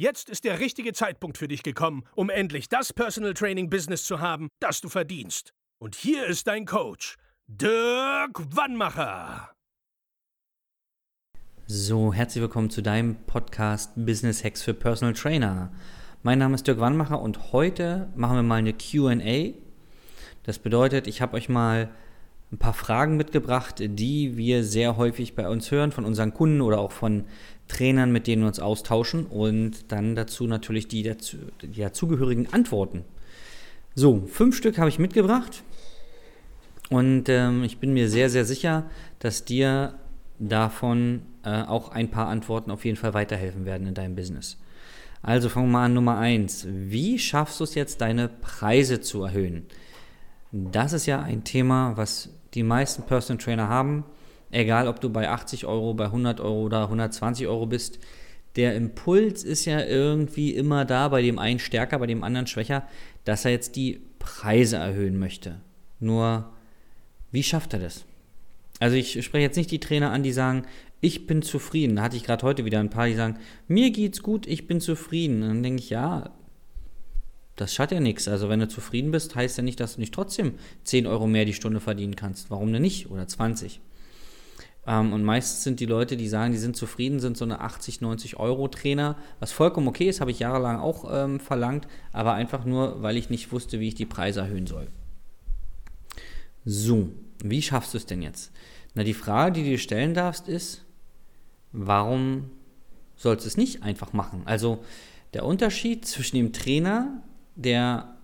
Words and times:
Jetzt 0.00 0.30
ist 0.30 0.44
der 0.44 0.60
richtige 0.60 0.94
Zeitpunkt 0.94 1.36
für 1.36 1.46
dich 1.46 1.62
gekommen, 1.62 2.04
um 2.14 2.30
endlich 2.30 2.70
das 2.70 2.90
Personal 2.90 3.34
Training 3.34 3.68
Business 3.68 4.04
zu 4.04 4.18
haben, 4.18 4.48
das 4.58 4.80
du 4.80 4.88
verdienst. 4.88 5.52
Und 5.78 5.94
hier 5.94 6.24
ist 6.24 6.46
dein 6.46 6.64
Coach, 6.64 7.18
Dirk 7.46 8.40
Wannmacher. 8.56 9.50
So, 11.66 12.14
herzlich 12.14 12.40
willkommen 12.40 12.70
zu 12.70 12.80
deinem 12.80 13.16
Podcast 13.26 13.90
Business 13.94 14.42
Hacks 14.42 14.62
für 14.62 14.72
Personal 14.72 15.12
Trainer. 15.12 15.70
Mein 16.22 16.38
Name 16.38 16.54
ist 16.54 16.66
Dirk 16.66 16.80
Wannmacher 16.80 17.20
und 17.20 17.52
heute 17.52 18.08
machen 18.16 18.36
wir 18.36 18.42
mal 18.42 18.56
eine 18.56 18.72
QA. 18.72 19.52
Das 20.44 20.58
bedeutet, 20.58 21.08
ich 21.08 21.20
habe 21.20 21.36
euch 21.36 21.50
mal 21.50 21.90
ein 22.52 22.58
paar 22.58 22.72
Fragen 22.72 23.18
mitgebracht, 23.18 23.76
die 23.78 24.38
wir 24.38 24.64
sehr 24.64 24.96
häufig 24.96 25.34
bei 25.34 25.46
uns 25.46 25.70
hören, 25.70 25.92
von 25.92 26.06
unseren 26.06 26.32
Kunden 26.32 26.62
oder 26.62 26.78
auch 26.78 26.90
von 26.90 27.26
Trainern, 27.70 28.12
mit 28.12 28.26
denen 28.26 28.42
wir 28.42 28.48
uns 28.48 28.60
austauschen 28.60 29.26
und 29.26 29.92
dann 29.92 30.14
dazu 30.14 30.46
natürlich 30.46 30.88
die, 30.88 31.02
dazu, 31.02 31.36
die 31.62 31.80
dazugehörigen 31.80 32.52
Antworten. 32.52 33.04
So, 33.94 34.26
fünf 34.26 34.56
Stück 34.56 34.78
habe 34.78 34.88
ich 34.88 34.98
mitgebracht 34.98 35.62
und 36.90 37.28
ähm, 37.28 37.64
ich 37.64 37.78
bin 37.78 37.92
mir 37.92 38.08
sehr, 38.08 38.30
sehr 38.30 38.44
sicher, 38.44 38.84
dass 39.20 39.44
dir 39.44 39.94
davon 40.38 41.22
äh, 41.44 41.62
auch 41.62 41.90
ein 41.90 42.10
paar 42.10 42.28
Antworten 42.28 42.70
auf 42.70 42.84
jeden 42.84 42.96
Fall 42.96 43.14
weiterhelfen 43.14 43.64
werden 43.64 43.86
in 43.86 43.94
deinem 43.94 44.16
Business. 44.16 44.58
Also 45.22 45.48
fangen 45.48 45.66
wir 45.68 45.78
mal 45.78 45.84
an 45.84 45.94
Nummer 45.94 46.18
1. 46.18 46.66
Wie 46.68 47.18
schaffst 47.18 47.60
du 47.60 47.64
es 47.64 47.74
jetzt, 47.74 48.00
deine 48.00 48.28
Preise 48.28 49.00
zu 49.00 49.22
erhöhen? 49.22 49.66
Das 50.50 50.92
ist 50.92 51.06
ja 51.06 51.20
ein 51.20 51.44
Thema, 51.44 51.96
was 51.96 52.30
die 52.54 52.62
meisten 52.62 53.02
Personal 53.02 53.42
Trainer 53.42 53.68
haben. 53.68 54.04
Egal, 54.50 54.88
ob 54.88 55.00
du 55.00 55.10
bei 55.10 55.28
80 55.28 55.66
Euro, 55.66 55.94
bei 55.94 56.06
100 56.06 56.40
Euro 56.40 56.62
oder 56.62 56.82
120 56.82 57.46
Euro 57.46 57.66
bist. 57.66 57.98
Der 58.56 58.74
Impuls 58.74 59.44
ist 59.44 59.64
ja 59.64 59.84
irgendwie 59.84 60.54
immer 60.54 60.84
da, 60.84 61.08
bei 61.08 61.22
dem 61.22 61.38
einen 61.38 61.60
stärker, 61.60 61.98
bei 62.00 62.06
dem 62.06 62.24
anderen 62.24 62.48
schwächer, 62.48 62.86
dass 63.24 63.44
er 63.44 63.52
jetzt 63.52 63.76
die 63.76 64.00
Preise 64.18 64.76
erhöhen 64.76 65.18
möchte. 65.18 65.60
Nur, 66.00 66.50
wie 67.30 67.44
schafft 67.44 67.74
er 67.74 67.78
das? 67.78 68.04
Also 68.80 68.96
ich 68.96 69.22
spreche 69.24 69.42
jetzt 69.42 69.56
nicht 69.56 69.70
die 69.70 69.78
Trainer 69.78 70.10
an, 70.10 70.22
die 70.22 70.32
sagen, 70.32 70.64
ich 71.00 71.26
bin 71.26 71.42
zufrieden. 71.42 71.96
Da 71.96 72.02
hatte 72.02 72.16
ich 72.16 72.24
gerade 72.24 72.44
heute 72.44 72.64
wieder 72.64 72.80
ein 72.80 72.90
paar, 72.90 73.06
die 73.06 73.14
sagen, 73.14 73.38
mir 73.68 73.90
geht's 73.90 74.22
gut, 74.22 74.46
ich 74.46 74.66
bin 74.66 74.80
zufrieden. 74.80 75.42
Und 75.42 75.48
dann 75.48 75.62
denke 75.62 75.82
ich, 75.82 75.90
ja, 75.90 76.30
das 77.56 77.74
schadet 77.74 77.92
ja 77.92 78.00
nichts. 78.00 78.26
Also 78.26 78.48
wenn 78.48 78.60
du 78.60 78.68
zufrieden 78.68 79.10
bist, 79.10 79.34
heißt 79.34 79.58
ja 79.58 79.62
nicht, 79.62 79.80
dass 79.80 79.94
du 79.94 80.00
nicht 80.00 80.14
trotzdem 80.14 80.54
10 80.84 81.06
Euro 81.06 81.26
mehr 81.26 81.44
die 81.44 81.54
Stunde 81.54 81.80
verdienen 81.80 82.16
kannst. 82.16 82.50
Warum 82.50 82.72
denn 82.72 82.82
nicht? 82.82 83.10
Oder 83.10 83.28
20. 83.28 83.80
Ähm, 84.86 85.12
und 85.12 85.24
meistens 85.24 85.62
sind 85.62 85.80
die 85.80 85.86
Leute, 85.86 86.16
die 86.16 86.28
sagen, 86.28 86.52
die 86.52 86.58
sind 86.58 86.76
zufrieden, 86.76 87.20
sind 87.20 87.36
so 87.36 87.44
eine 87.44 87.60
80, 87.60 88.00
90 88.00 88.38
Euro 88.38 88.68
Trainer, 88.68 89.16
was 89.38 89.52
vollkommen 89.52 89.88
okay 89.88 90.08
ist, 90.08 90.20
habe 90.20 90.30
ich 90.30 90.38
jahrelang 90.38 90.78
auch 90.78 91.08
ähm, 91.12 91.40
verlangt, 91.40 91.86
aber 92.12 92.34
einfach 92.34 92.64
nur, 92.64 93.02
weil 93.02 93.16
ich 93.16 93.30
nicht 93.30 93.52
wusste, 93.52 93.80
wie 93.80 93.88
ich 93.88 93.94
die 93.94 94.06
Preise 94.06 94.40
erhöhen 94.40 94.66
soll. 94.66 94.88
So, 96.64 97.08
wie 97.42 97.62
schaffst 97.62 97.94
du 97.94 97.98
es 97.98 98.06
denn 98.06 98.22
jetzt? 98.22 98.52
Na, 98.94 99.04
die 99.04 99.14
Frage, 99.14 99.52
die 99.52 99.62
du 99.62 99.70
dir 99.70 99.78
stellen 99.78 100.14
darfst, 100.14 100.48
ist, 100.48 100.84
warum 101.72 102.50
sollst 103.16 103.44
du 103.44 103.48
es 103.48 103.56
nicht 103.56 103.82
einfach 103.82 104.12
machen? 104.12 104.42
Also 104.44 104.82
der 105.34 105.44
Unterschied 105.44 106.06
zwischen 106.06 106.36
dem 106.36 106.52
Trainer, 106.52 107.22
der 107.54 108.16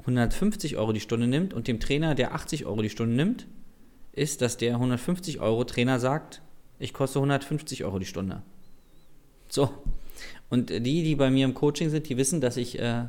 150 0.00 0.76
Euro 0.76 0.92
die 0.92 1.00
Stunde 1.00 1.26
nimmt 1.26 1.54
und 1.54 1.68
dem 1.68 1.80
Trainer, 1.80 2.14
der 2.14 2.34
80 2.34 2.66
Euro 2.66 2.82
die 2.82 2.90
Stunde 2.90 3.14
nimmt, 3.14 3.46
ist, 4.12 4.42
dass 4.42 4.56
der 4.56 4.74
150 4.74 5.40
Euro 5.40 5.64
Trainer 5.64 5.98
sagt, 5.98 6.42
ich 6.78 6.92
koste 6.92 7.18
150 7.18 7.84
Euro 7.84 7.98
die 7.98 8.06
Stunde. 8.06 8.42
So. 9.48 9.70
Und 10.50 10.70
die, 10.70 11.02
die 11.02 11.14
bei 11.14 11.30
mir 11.30 11.44
im 11.44 11.54
Coaching 11.54 11.90
sind, 11.90 12.08
die 12.08 12.16
wissen, 12.16 12.40
dass 12.40 12.56
ich 12.56 12.78
äh, 12.78 13.04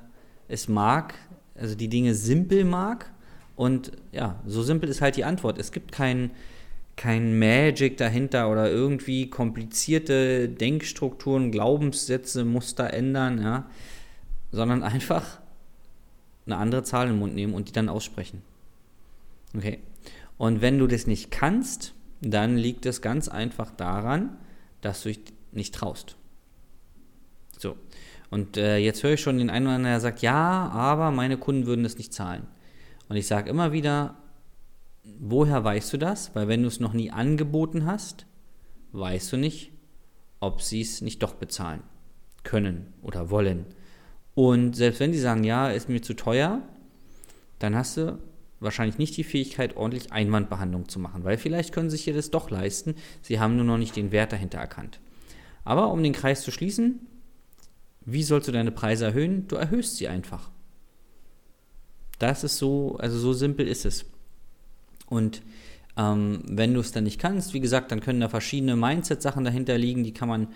es 0.47 0.67
mag, 0.67 1.15
also 1.55 1.75
die 1.75 1.89
Dinge 1.89 2.15
simpel 2.15 2.63
mag. 2.63 3.11
Und 3.55 3.91
ja, 4.11 4.41
so 4.45 4.63
simpel 4.63 4.89
ist 4.89 5.01
halt 5.01 5.15
die 5.15 5.25
Antwort. 5.25 5.57
Es 5.57 5.71
gibt 5.71 5.91
keinen 5.91 6.31
kein 6.95 7.39
Magic 7.39 7.97
dahinter 7.97 8.51
oder 8.51 8.69
irgendwie 8.69 9.29
komplizierte 9.29 10.47
Denkstrukturen, 10.47 11.51
Glaubenssätze, 11.51 12.45
Muster 12.45 12.93
ändern, 12.93 13.41
ja, 13.41 13.65
sondern 14.51 14.83
einfach 14.83 15.39
eine 16.45 16.57
andere 16.57 16.83
Zahl 16.83 17.09
im 17.09 17.19
Mund 17.19 17.33
nehmen 17.35 17.53
und 17.53 17.67
die 17.67 17.73
dann 17.73 17.89
aussprechen. 17.89 18.41
Okay. 19.55 19.79
Und 20.43 20.59
wenn 20.59 20.77
du 20.77 20.87
das 20.87 21.07
nicht 21.07 21.31
kannst, 21.31 21.93
dann 22.19 22.57
liegt 22.57 22.85
es 22.85 23.01
ganz 23.01 23.29
einfach 23.29 23.71
daran, 23.71 24.35
dass 24.81 25.01
du 25.01 25.07
dich 25.07 25.21
nicht 25.53 25.73
traust. 25.73 26.17
So. 27.57 27.77
Und 28.29 28.57
äh, 28.57 28.75
jetzt 28.75 29.03
höre 29.03 29.13
ich 29.13 29.21
schon 29.21 29.37
den 29.37 29.49
einen 29.49 29.67
oder 29.67 29.75
anderen, 29.75 29.93
der 29.93 30.01
sagt, 30.01 30.21
ja, 30.21 30.67
aber 30.67 31.11
meine 31.11 31.37
Kunden 31.37 31.65
würden 31.65 31.83
das 31.83 31.97
nicht 31.97 32.13
zahlen. 32.13 32.45
Und 33.07 33.15
ich 33.15 33.25
sage 33.25 33.49
immer 33.49 33.71
wieder, 33.71 34.17
woher 35.17 35.63
weißt 35.63 35.93
du 35.93 35.97
das? 35.97 36.35
Weil 36.35 36.49
wenn 36.49 36.63
du 36.63 36.67
es 36.67 36.81
noch 36.81 36.91
nie 36.91 37.09
angeboten 37.09 37.85
hast, 37.85 38.25
weißt 38.91 39.31
du 39.31 39.37
nicht, 39.37 39.71
ob 40.41 40.61
sie 40.61 40.81
es 40.81 40.99
nicht 40.99 41.23
doch 41.23 41.35
bezahlen 41.35 41.83
können 42.43 42.91
oder 43.01 43.29
wollen. 43.29 43.65
Und 44.35 44.75
selbst 44.75 44.99
wenn 44.99 45.13
die 45.13 45.19
sagen, 45.19 45.45
ja, 45.45 45.69
ist 45.69 45.87
mir 45.87 46.01
zu 46.01 46.15
teuer, 46.15 46.61
dann 47.59 47.77
hast 47.77 47.95
du 47.95 48.19
wahrscheinlich 48.63 48.97
nicht 48.97 49.15
die 49.17 49.23
Fähigkeit, 49.23 49.75
ordentlich 49.75 50.11
Einwandbehandlung 50.11 50.89
zu 50.89 50.99
machen, 50.99 51.23
weil 51.23 51.37
vielleicht 51.37 51.73
können 51.73 51.89
sie 51.89 51.97
sich 51.97 52.13
das 52.13 52.31
doch 52.31 52.49
leisten, 52.49 52.95
sie 53.21 53.39
haben 53.39 53.55
nur 53.55 53.65
noch 53.65 53.77
nicht 53.77 53.95
den 53.95 54.11
Wert 54.11 54.31
dahinter 54.31 54.59
erkannt. 54.59 54.99
Aber 55.63 55.91
um 55.91 56.03
den 56.03 56.13
Kreis 56.13 56.41
zu 56.41 56.51
schließen, 56.51 57.07
wie 58.05 58.23
sollst 58.23 58.47
du 58.47 58.51
deine 58.51 58.71
Preise 58.71 59.05
erhöhen? 59.05 59.47
Du 59.47 59.55
erhöhst 59.55 59.97
sie 59.97 60.07
einfach. 60.07 60.49
Das 62.19 62.43
ist 62.43 62.57
so, 62.57 62.97
also 62.97 63.17
so 63.17 63.33
simpel 63.33 63.67
ist 63.67 63.85
es. 63.85 64.05
Und 65.07 65.41
ähm, 65.95 66.41
wenn 66.47 66.73
du 66.73 66.79
es 66.79 66.91
dann 66.91 67.03
nicht 67.03 67.19
kannst, 67.19 67.53
wie 67.53 67.59
gesagt, 67.59 67.91
dann 67.91 68.01
können 68.01 68.19
da 68.19 68.29
verschiedene 68.29 68.75
Mindset-Sachen 68.75 69.43
dahinter 69.43 69.77
liegen, 69.77 70.03
die 70.03 70.13
kann 70.13 70.27
man 70.27 70.47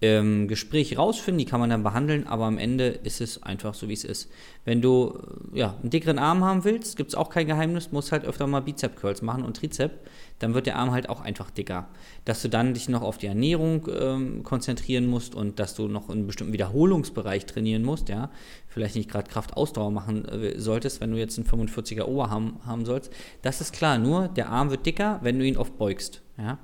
im 0.00 0.46
Gespräch 0.46 0.98
rausfinden, 0.98 1.38
die 1.38 1.46
kann 1.46 1.58
man 1.58 1.70
dann 1.70 1.82
behandeln, 1.82 2.26
aber 2.26 2.44
am 2.44 2.58
Ende 2.58 2.88
ist 2.88 3.22
es 3.22 3.42
einfach 3.42 3.72
so, 3.72 3.88
wie 3.88 3.94
es 3.94 4.04
ist. 4.04 4.30
Wenn 4.66 4.82
du 4.82 5.18
äh, 5.54 5.60
ja, 5.60 5.74
einen 5.80 5.88
dickeren 5.88 6.18
Arm 6.18 6.44
haben 6.44 6.64
willst, 6.64 6.96
gibt 6.96 7.10
es 7.10 7.14
auch 7.14 7.30
kein 7.30 7.46
Geheimnis, 7.46 7.92
musst 7.92 8.12
halt 8.12 8.24
öfter 8.26 8.46
mal 8.46 8.60
Bizep-Curls 8.60 9.22
machen 9.22 9.42
und 9.42 9.56
Trizep, 9.56 10.06
dann 10.38 10.52
wird 10.52 10.66
der 10.66 10.76
Arm 10.76 10.90
halt 10.90 11.08
auch 11.08 11.22
einfach 11.22 11.50
dicker. 11.50 11.88
Dass 12.26 12.42
du 12.42 12.50
dann 12.50 12.74
dich 12.74 12.90
noch 12.90 13.00
auf 13.00 13.16
die 13.16 13.26
Ernährung 13.26 13.88
ähm, 13.98 14.42
konzentrieren 14.42 15.06
musst 15.06 15.34
und 15.34 15.58
dass 15.58 15.74
du 15.74 15.88
noch 15.88 16.10
in 16.10 16.16
einem 16.16 16.26
bestimmten 16.26 16.52
Wiederholungsbereich 16.52 17.46
trainieren 17.46 17.82
musst, 17.82 18.10
ja, 18.10 18.30
vielleicht 18.68 18.96
nicht 18.96 19.10
gerade 19.10 19.30
Kraftausdauer 19.30 19.90
machen 19.90 20.26
äh, 20.26 20.60
solltest, 20.60 21.00
wenn 21.00 21.10
du 21.10 21.16
jetzt 21.16 21.38
einen 21.38 21.48
45er 21.48 22.02
Oberarm 22.02 22.60
haben 22.66 22.84
sollst, 22.84 23.10
das 23.40 23.62
ist 23.62 23.72
klar, 23.72 23.96
nur 23.96 24.28
der 24.28 24.50
Arm 24.50 24.68
wird 24.68 24.84
dicker, 24.84 25.20
wenn 25.22 25.38
du 25.38 25.46
ihn 25.46 25.56
oft 25.56 25.78
beugst, 25.78 26.20
ja. 26.36 26.58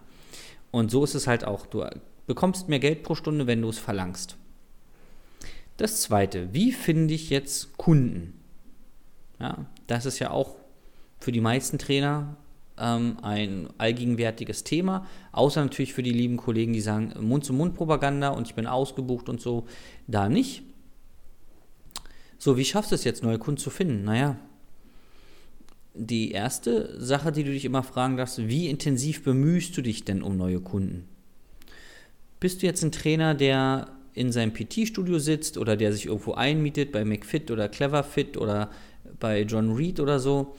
Und 0.70 0.90
so 0.90 1.04
ist 1.04 1.14
es 1.14 1.26
halt 1.26 1.44
auch. 1.44 1.66
Du 1.66 1.84
bekommst 2.26 2.68
mehr 2.68 2.78
Geld 2.78 3.02
pro 3.02 3.14
Stunde, 3.14 3.46
wenn 3.46 3.62
du 3.62 3.68
es 3.68 3.78
verlangst. 3.78 4.36
Das 5.76 6.02
zweite, 6.02 6.52
wie 6.52 6.72
finde 6.72 7.14
ich 7.14 7.30
jetzt 7.30 7.76
Kunden? 7.76 8.40
Ja, 9.40 9.66
das 9.86 10.06
ist 10.06 10.18
ja 10.18 10.30
auch 10.30 10.56
für 11.18 11.32
die 11.32 11.40
meisten 11.40 11.78
Trainer 11.78 12.36
ähm, 12.78 13.16
ein 13.22 13.68
allgegenwärtiges 13.78 14.64
Thema, 14.64 15.06
außer 15.32 15.62
natürlich 15.62 15.92
für 15.92 16.02
die 16.02 16.12
lieben 16.12 16.36
Kollegen, 16.36 16.72
die 16.72 16.80
sagen 16.80 17.12
Mund-zu-Mund-Propaganda 17.20 18.28
und 18.28 18.46
ich 18.46 18.54
bin 18.54 18.66
ausgebucht 18.66 19.28
und 19.28 19.40
so, 19.40 19.66
da 20.06 20.28
nicht. 20.28 20.62
So, 22.38 22.56
wie 22.56 22.64
schaffst 22.64 22.90
du 22.90 22.96
es 22.96 23.04
jetzt, 23.04 23.22
neue 23.22 23.38
Kunden 23.38 23.60
zu 23.60 23.70
finden? 23.70 24.04
Naja, 24.04 24.36
die 25.94 26.32
erste 26.32 27.00
Sache, 27.00 27.32
die 27.32 27.44
du 27.44 27.52
dich 27.52 27.64
immer 27.64 27.82
fragen 27.82 28.16
darfst, 28.16 28.48
wie 28.48 28.68
intensiv 28.68 29.22
bemühst 29.22 29.76
du 29.76 29.82
dich 29.82 30.04
denn 30.04 30.22
um 30.22 30.36
neue 30.36 30.60
Kunden? 30.60 31.08
Bist 32.42 32.60
du 32.60 32.66
jetzt 32.66 32.82
ein 32.82 32.90
Trainer, 32.90 33.36
der 33.36 33.86
in 34.14 34.32
seinem 34.32 34.52
PT-Studio 34.52 35.20
sitzt 35.20 35.58
oder 35.58 35.76
der 35.76 35.92
sich 35.92 36.06
irgendwo 36.06 36.32
einmietet 36.34 36.90
bei 36.90 37.04
McFit 37.04 37.52
oder 37.52 37.68
CleverFit 37.68 38.36
oder 38.36 38.68
bei 39.20 39.42
John 39.42 39.76
Reed 39.76 40.00
oder 40.00 40.18
so 40.18 40.56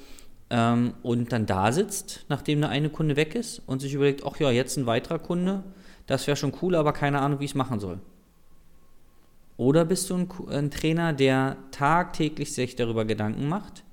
ähm, 0.49 0.93
und 1.03 1.33
dann 1.33 1.45
da 1.45 1.73
sitzt, 1.73 2.23
nachdem 2.29 2.61
der 2.61 2.69
eine 2.69 2.89
Kunde 2.89 3.17
weg 3.17 3.35
ist 3.35 3.61
und 3.65 3.81
sich 3.81 3.93
überlegt, 3.93 4.25
ach 4.25 4.39
ja, 4.39 4.49
jetzt 4.49 4.77
ein 4.77 4.85
weiterer 4.85 5.19
Kunde, 5.19 5.65
das 6.07 6.25
wäre 6.25 6.37
schon 6.37 6.53
cool, 6.61 6.75
aber 6.75 6.93
keine 6.93 7.19
Ahnung, 7.19 7.41
wie 7.41 7.45
ich 7.45 7.51
es 7.51 7.55
machen 7.55 7.81
soll. 7.81 7.99
Oder 9.57 9.83
bist 9.83 10.09
du 10.09 10.15
ein, 10.15 10.29
ein 10.51 10.71
Trainer, 10.71 11.11
der 11.11 11.57
tagtäglich 11.71 12.53
sich 12.53 12.77
darüber 12.77 13.03
Gedanken 13.03 13.49
macht? 13.49 13.83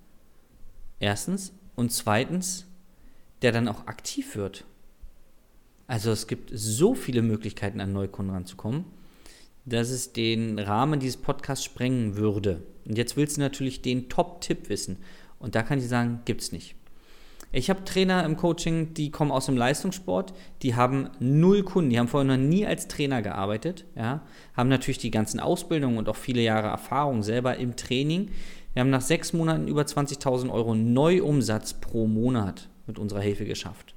Erstens. 1.00 1.52
Und 1.74 1.90
zweitens, 1.90 2.68
der 3.42 3.50
dann 3.50 3.66
auch 3.66 3.88
aktiv 3.88 4.36
wird. 4.36 4.64
Also 5.90 6.12
es 6.12 6.28
gibt 6.28 6.52
so 6.54 6.94
viele 6.94 7.20
Möglichkeiten, 7.20 7.80
an 7.80 7.92
Neukunden 7.92 8.32
ranzukommen, 8.32 8.84
dass 9.64 9.90
es 9.90 10.12
den 10.12 10.60
Rahmen 10.60 11.00
dieses 11.00 11.16
Podcasts 11.16 11.64
sprengen 11.64 12.14
würde. 12.14 12.62
Und 12.86 12.96
jetzt 12.96 13.16
willst 13.16 13.36
du 13.36 13.40
natürlich 13.40 13.82
den 13.82 14.08
Top-Tipp 14.08 14.68
wissen. 14.68 14.98
Und 15.40 15.56
da 15.56 15.64
kann 15.64 15.80
ich 15.80 15.88
sagen, 15.88 16.20
gibt 16.26 16.42
es 16.42 16.52
nicht. 16.52 16.76
Ich 17.50 17.70
habe 17.70 17.82
Trainer 17.82 18.24
im 18.24 18.36
Coaching, 18.36 18.94
die 18.94 19.10
kommen 19.10 19.32
aus 19.32 19.46
dem 19.46 19.56
Leistungssport, 19.56 20.32
die 20.62 20.76
haben 20.76 21.10
null 21.18 21.64
Kunden, 21.64 21.90
die 21.90 21.98
haben 21.98 22.06
vorher 22.06 22.36
noch 22.36 22.40
nie 22.40 22.64
als 22.64 22.86
Trainer 22.86 23.20
gearbeitet, 23.20 23.84
ja, 23.96 24.22
haben 24.56 24.68
natürlich 24.68 24.98
die 24.98 25.10
ganzen 25.10 25.40
Ausbildungen 25.40 25.98
und 25.98 26.08
auch 26.08 26.14
viele 26.14 26.40
Jahre 26.40 26.68
Erfahrung 26.68 27.24
selber 27.24 27.56
im 27.56 27.74
Training. 27.74 28.30
Wir 28.74 28.82
haben 28.82 28.90
nach 28.90 29.00
sechs 29.00 29.32
Monaten 29.32 29.66
über 29.66 29.82
20.000 29.82 30.52
Euro 30.52 30.76
Neuumsatz 30.76 31.74
pro 31.74 32.06
Monat 32.06 32.68
mit 32.86 32.96
unserer 32.96 33.22
Hilfe 33.22 33.44
geschafft. 33.44 33.89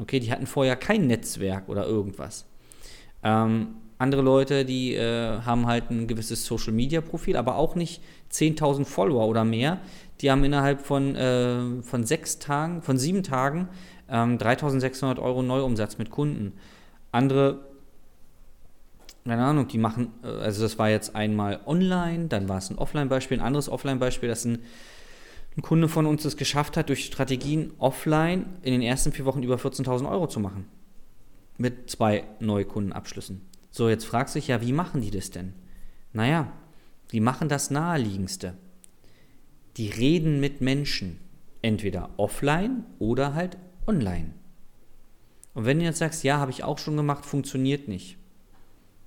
Okay, 0.00 0.20
die 0.20 0.30
hatten 0.30 0.46
vorher 0.46 0.76
kein 0.76 1.06
Netzwerk 1.06 1.68
oder 1.68 1.86
irgendwas. 1.86 2.46
Ähm, 3.22 3.74
andere 3.98 4.22
Leute, 4.22 4.64
die 4.64 4.94
äh, 4.94 5.40
haben 5.40 5.66
halt 5.66 5.90
ein 5.90 6.06
gewisses 6.06 6.46
Social 6.46 6.72
Media 6.72 7.00
Profil, 7.00 7.36
aber 7.36 7.56
auch 7.56 7.74
nicht 7.74 8.00
10.000 8.32 8.84
Follower 8.84 9.26
oder 9.26 9.44
mehr. 9.44 9.80
Die 10.20 10.30
haben 10.30 10.44
innerhalb 10.44 10.82
von, 10.82 11.16
äh, 11.16 11.82
von 11.82 12.04
sechs 12.04 12.38
Tagen, 12.38 12.82
von 12.82 12.96
sieben 12.96 13.24
Tagen 13.24 13.68
ähm, 14.08 14.38
3.600 14.38 15.20
Euro 15.20 15.42
Neuumsatz 15.42 15.98
mit 15.98 16.10
Kunden. 16.10 16.52
Andere, 17.10 17.58
keine 19.24 19.44
Ahnung, 19.44 19.66
die 19.66 19.78
machen, 19.78 20.12
äh, 20.22 20.28
also 20.28 20.62
das 20.62 20.78
war 20.78 20.90
jetzt 20.90 21.16
einmal 21.16 21.60
online, 21.66 22.28
dann 22.28 22.48
war 22.48 22.58
es 22.58 22.70
ein 22.70 22.78
Offline-Beispiel, 22.78 23.38
ein 23.38 23.44
anderes 23.44 23.68
Offline-Beispiel, 23.68 24.28
das 24.28 24.44
ein, 24.44 24.60
ein 25.58 25.62
Kunde 25.62 25.88
von 25.88 26.06
uns 26.06 26.24
es 26.24 26.36
geschafft 26.36 26.76
hat, 26.76 26.88
durch 26.88 27.04
Strategien 27.04 27.72
offline 27.78 28.46
in 28.62 28.72
den 28.72 28.80
ersten 28.80 29.12
vier 29.12 29.24
Wochen 29.24 29.42
über 29.42 29.56
14.000 29.56 30.08
Euro 30.08 30.28
zu 30.28 30.38
machen. 30.38 30.66
Mit 31.56 31.90
zwei 31.90 32.22
Neukundenabschlüssen. 32.38 33.40
So, 33.72 33.88
jetzt 33.88 34.04
fragst 34.04 34.34
du 34.34 34.38
dich 34.38 34.48
ja, 34.48 34.60
wie 34.60 34.72
machen 34.72 35.00
die 35.00 35.10
das 35.10 35.32
denn? 35.32 35.54
Naja, 36.12 36.52
die 37.10 37.18
machen 37.18 37.48
das 37.48 37.72
Naheliegendste. 37.72 38.56
Die 39.76 39.88
reden 39.88 40.38
mit 40.38 40.60
Menschen. 40.60 41.18
Entweder 41.60 42.10
offline 42.18 42.84
oder 43.00 43.34
halt 43.34 43.58
online. 43.88 44.34
Und 45.54 45.64
wenn 45.64 45.80
du 45.80 45.84
jetzt 45.84 45.98
sagst, 45.98 46.22
ja, 46.22 46.38
habe 46.38 46.52
ich 46.52 46.62
auch 46.62 46.78
schon 46.78 46.96
gemacht, 46.96 47.26
funktioniert 47.26 47.88
nicht, 47.88 48.16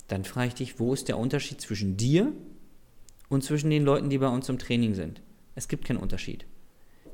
dann 0.08 0.24
frage 0.24 0.48
ich 0.48 0.54
dich, 0.54 0.78
wo 0.78 0.92
ist 0.92 1.08
der 1.08 1.16
Unterschied 1.16 1.62
zwischen 1.62 1.96
dir 1.96 2.30
und 3.30 3.42
zwischen 3.42 3.70
den 3.70 3.84
Leuten, 3.84 4.10
die 4.10 4.18
bei 4.18 4.28
uns 4.28 4.50
im 4.50 4.58
Training 4.58 4.94
sind? 4.94 5.22
Es 5.54 5.68
gibt 5.68 5.84
keinen 5.84 5.98
Unterschied. 5.98 6.46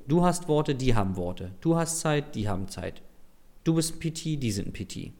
Du 0.06 0.24
hast 0.24 0.48
Worte, 0.48 0.74
die 0.74 0.94
haben 0.94 1.16
Worte. 1.16 1.52
Du 1.60 1.76
hast 1.76 2.00
Zeit, 2.00 2.34
die 2.34 2.48
haben 2.48 2.68
Zeit. 2.68 3.02
Du 3.64 3.74
bist 3.74 3.96
ein 3.96 4.00
PT, 4.00 4.42
die 4.42 4.52
sind 4.52 4.68
ein 4.68 4.72
PT. 4.72 5.12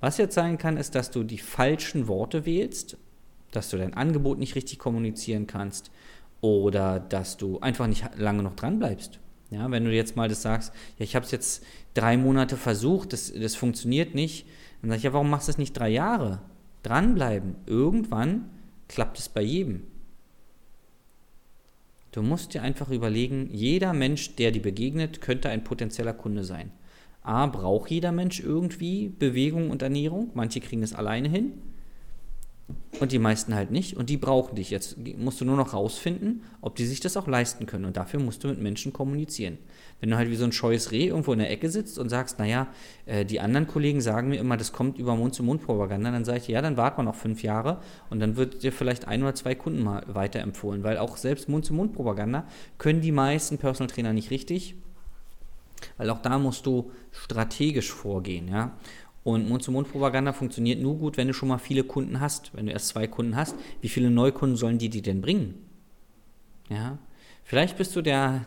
Was 0.00 0.18
jetzt 0.18 0.34
sein 0.34 0.58
kann, 0.58 0.76
ist, 0.76 0.94
dass 0.94 1.10
du 1.10 1.24
die 1.24 1.38
falschen 1.38 2.06
Worte 2.06 2.46
wählst, 2.46 2.96
dass 3.50 3.70
du 3.70 3.78
dein 3.78 3.94
Angebot 3.94 4.38
nicht 4.38 4.54
richtig 4.54 4.78
kommunizieren 4.78 5.46
kannst 5.46 5.90
oder 6.40 7.00
dass 7.00 7.36
du 7.36 7.58
einfach 7.60 7.86
nicht 7.86 8.04
lange 8.16 8.42
noch 8.42 8.54
dran 8.54 8.78
bleibst. 8.78 9.18
Ja, 9.50 9.70
wenn 9.70 9.84
du 9.84 9.92
jetzt 9.92 10.14
mal 10.14 10.28
das 10.28 10.42
sagst, 10.42 10.72
ja, 10.98 11.04
ich 11.04 11.16
habe 11.16 11.24
es 11.24 11.32
jetzt 11.32 11.64
drei 11.94 12.16
Monate 12.16 12.56
versucht, 12.56 13.12
das, 13.12 13.32
das 13.32 13.56
funktioniert 13.56 14.14
nicht, 14.14 14.46
dann 14.82 14.90
sage 14.90 14.98
ich, 14.98 15.04
ja, 15.04 15.12
warum 15.12 15.30
machst 15.30 15.48
du 15.48 15.52
es 15.52 15.58
nicht 15.58 15.72
drei 15.72 15.88
Jahre? 15.88 16.40
Dranbleiben. 16.82 17.56
Irgendwann 17.66 18.50
klappt 18.86 19.18
es 19.18 19.28
bei 19.28 19.42
jedem. 19.42 19.84
Du 22.10 22.22
musst 22.22 22.54
dir 22.54 22.62
einfach 22.62 22.90
überlegen, 22.90 23.48
jeder 23.52 23.92
Mensch, 23.92 24.36
der 24.36 24.50
dir 24.50 24.62
begegnet, 24.62 25.20
könnte 25.20 25.50
ein 25.50 25.64
potenzieller 25.64 26.14
Kunde 26.14 26.44
sein. 26.44 26.72
A, 27.22 27.46
braucht 27.46 27.90
jeder 27.90 28.12
Mensch 28.12 28.40
irgendwie 28.40 29.08
Bewegung 29.08 29.70
und 29.70 29.82
Ernährung. 29.82 30.30
Manche 30.34 30.60
kriegen 30.60 30.82
es 30.82 30.94
alleine 30.94 31.28
hin 31.28 31.52
und 33.00 33.12
die 33.12 33.18
meisten 33.18 33.54
halt 33.54 33.70
nicht. 33.70 33.96
Und 33.96 34.10
die 34.10 34.16
brauchen 34.16 34.56
dich. 34.56 34.70
Jetzt 34.70 34.96
musst 35.16 35.40
du 35.40 35.44
nur 35.44 35.56
noch 35.56 35.72
rausfinden, 35.72 36.42
ob 36.60 36.76
die 36.76 36.84
sich 36.84 37.00
das 37.00 37.16
auch 37.16 37.26
leisten 37.26 37.66
können. 37.66 37.84
Und 37.84 37.96
dafür 37.96 38.20
musst 38.20 38.44
du 38.44 38.48
mit 38.48 38.60
Menschen 38.60 38.92
kommunizieren. 38.92 39.58
Wenn 40.00 40.10
du 40.10 40.16
halt 40.16 40.30
wie 40.30 40.36
so 40.36 40.44
ein 40.44 40.52
scheues 40.52 40.92
Reh 40.92 41.06
irgendwo 41.06 41.32
in 41.32 41.38
der 41.38 41.50
Ecke 41.50 41.70
sitzt 41.70 41.98
und 41.98 42.08
sagst, 42.08 42.38
naja, 42.38 42.66
äh, 43.06 43.24
die 43.24 43.40
anderen 43.40 43.66
Kollegen 43.66 44.00
sagen 44.00 44.28
mir 44.28 44.38
immer, 44.38 44.56
das 44.56 44.72
kommt 44.72 44.98
über 44.98 45.16
Mund-zu-Mund-Propaganda, 45.16 46.10
dann 46.10 46.24
sage 46.24 46.38
ich, 46.38 46.48
ja, 46.48 46.60
dann 46.60 46.76
wart 46.76 46.96
man 46.96 47.06
noch 47.06 47.14
fünf 47.14 47.42
Jahre 47.42 47.80
und 48.10 48.20
dann 48.20 48.36
wird 48.36 48.62
dir 48.62 48.72
vielleicht 48.72 49.08
ein 49.08 49.22
oder 49.22 49.34
zwei 49.34 49.54
Kunden 49.54 49.82
mal 49.82 50.02
weiterempfohlen. 50.06 50.84
Weil 50.84 50.98
auch 50.98 51.16
selbst 51.16 51.48
Mund-zu-Mund-Propaganda 51.48 52.46
können 52.78 53.00
die 53.00 53.12
meisten 53.12 53.58
Personal 53.58 53.92
Trainer 53.92 54.12
nicht 54.12 54.30
richtig 54.30 54.76
weil 55.96 56.10
auch 56.10 56.20
da 56.20 56.38
musst 56.38 56.66
du 56.66 56.90
strategisch 57.12 57.92
vorgehen, 57.92 58.48
ja. 58.48 58.72
Und 59.28 59.46
Mund-zu-Mund-Propaganda 59.46 60.32
funktioniert 60.32 60.80
nur 60.80 60.96
gut, 60.96 61.18
wenn 61.18 61.28
du 61.28 61.34
schon 61.34 61.50
mal 61.50 61.58
viele 61.58 61.84
Kunden 61.84 62.18
hast. 62.18 62.50
Wenn 62.54 62.64
du 62.64 62.72
erst 62.72 62.88
zwei 62.88 63.06
Kunden 63.06 63.36
hast, 63.36 63.54
wie 63.82 63.90
viele 63.90 64.10
Neukunden 64.10 64.56
sollen 64.56 64.78
die 64.78 64.88
dir 64.88 65.02
denn 65.02 65.20
bringen? 65.20 65.66
Ja. 66.70 66.96
Vielleicht 67.44 67.76
bist 67.76 67.94
du 67.94 68.00
der, 68.00 68.46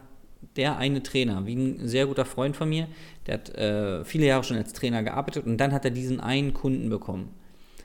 der 0.56 0.78
eine 0.78 1.04
Trainer, 1.04 1.46
wie 1.46 1.54
ein 1.54 1.88
sehr 1.88 2.08
guter 2.08 2.26
Freund 2.26 2.56
von 2.56 2.68
mir, 2.68 2.88
der 3.28 3.36
hat 3.36 3.50
äh, 3.50 4.04
viele 4.06 4.26
Jahre 4.26 4.44
schon 4.44 4.58
als 4.58 4.74
Trainer 4.74 5.04
gearbeitet 5.04 5.46
und 5.46 5.58
dann 5.58 5.72
hat 5.72 5.86
er 5.86 5.92
diesen 5.92 6.20
einen 6.20 6.52
Kunden 6.56 6.90
bekommen. 6.90 7.30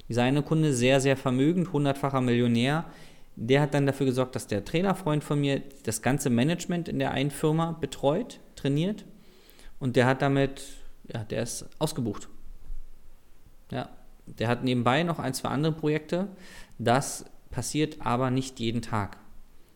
Dieser 0.08 0.22
eine 0.22 0.40
Kunde, 0.40 0.72
sehr, 0.72 0.99
sehr 1.02 1.19
vermögend, 1.19 1.75
hundertfacher 1.75 2.22
Millionär, 2.22 2.87
der 3.34 3.60
hat 3.60 3.75
dann 3.75 3.84
dafür 3.84 4.06
gesorgt, 4.06 4.34
dass 4.34 4.46
der 4.46 4.64
Trainerfreund 4.64 5.22
von 5.22 5.38
mir 5.38 5.60
das 5.82 6.00
ganze 6.00 6.31
Management 6.31 6.88
in 6.88 6.99
der 6.99 7.10
einen 7.10 7.31
Firma 7.31 7.72
betreut, 7.72 8.40
trainiert 8.54 9.04
und 9.81 9.96
der 9.96 10.06
hat 10.06 10.22
damit, 10.22 10.64
ja, 11.12 11.25
der 11.25 11.42
ist 11.42 11.69
ausgebucht. 11.78 12.31
Ja, 13.70 13.88
der 14.26 14.48
hat 14.48 14.64
nebenbei 14.64 15.02
noch 15.02 15.18
ein, 15.18 15.34
zwei 15.34 15.48
andere 15.48 15.72
Projekte. 15.72 16.28
Das 16.78 17.24
passiert 17.50 17.98
aber 18.00 18.30
nicht 18.30 18.60
jeden 18.60 18.82
Tag. 18.82 19.18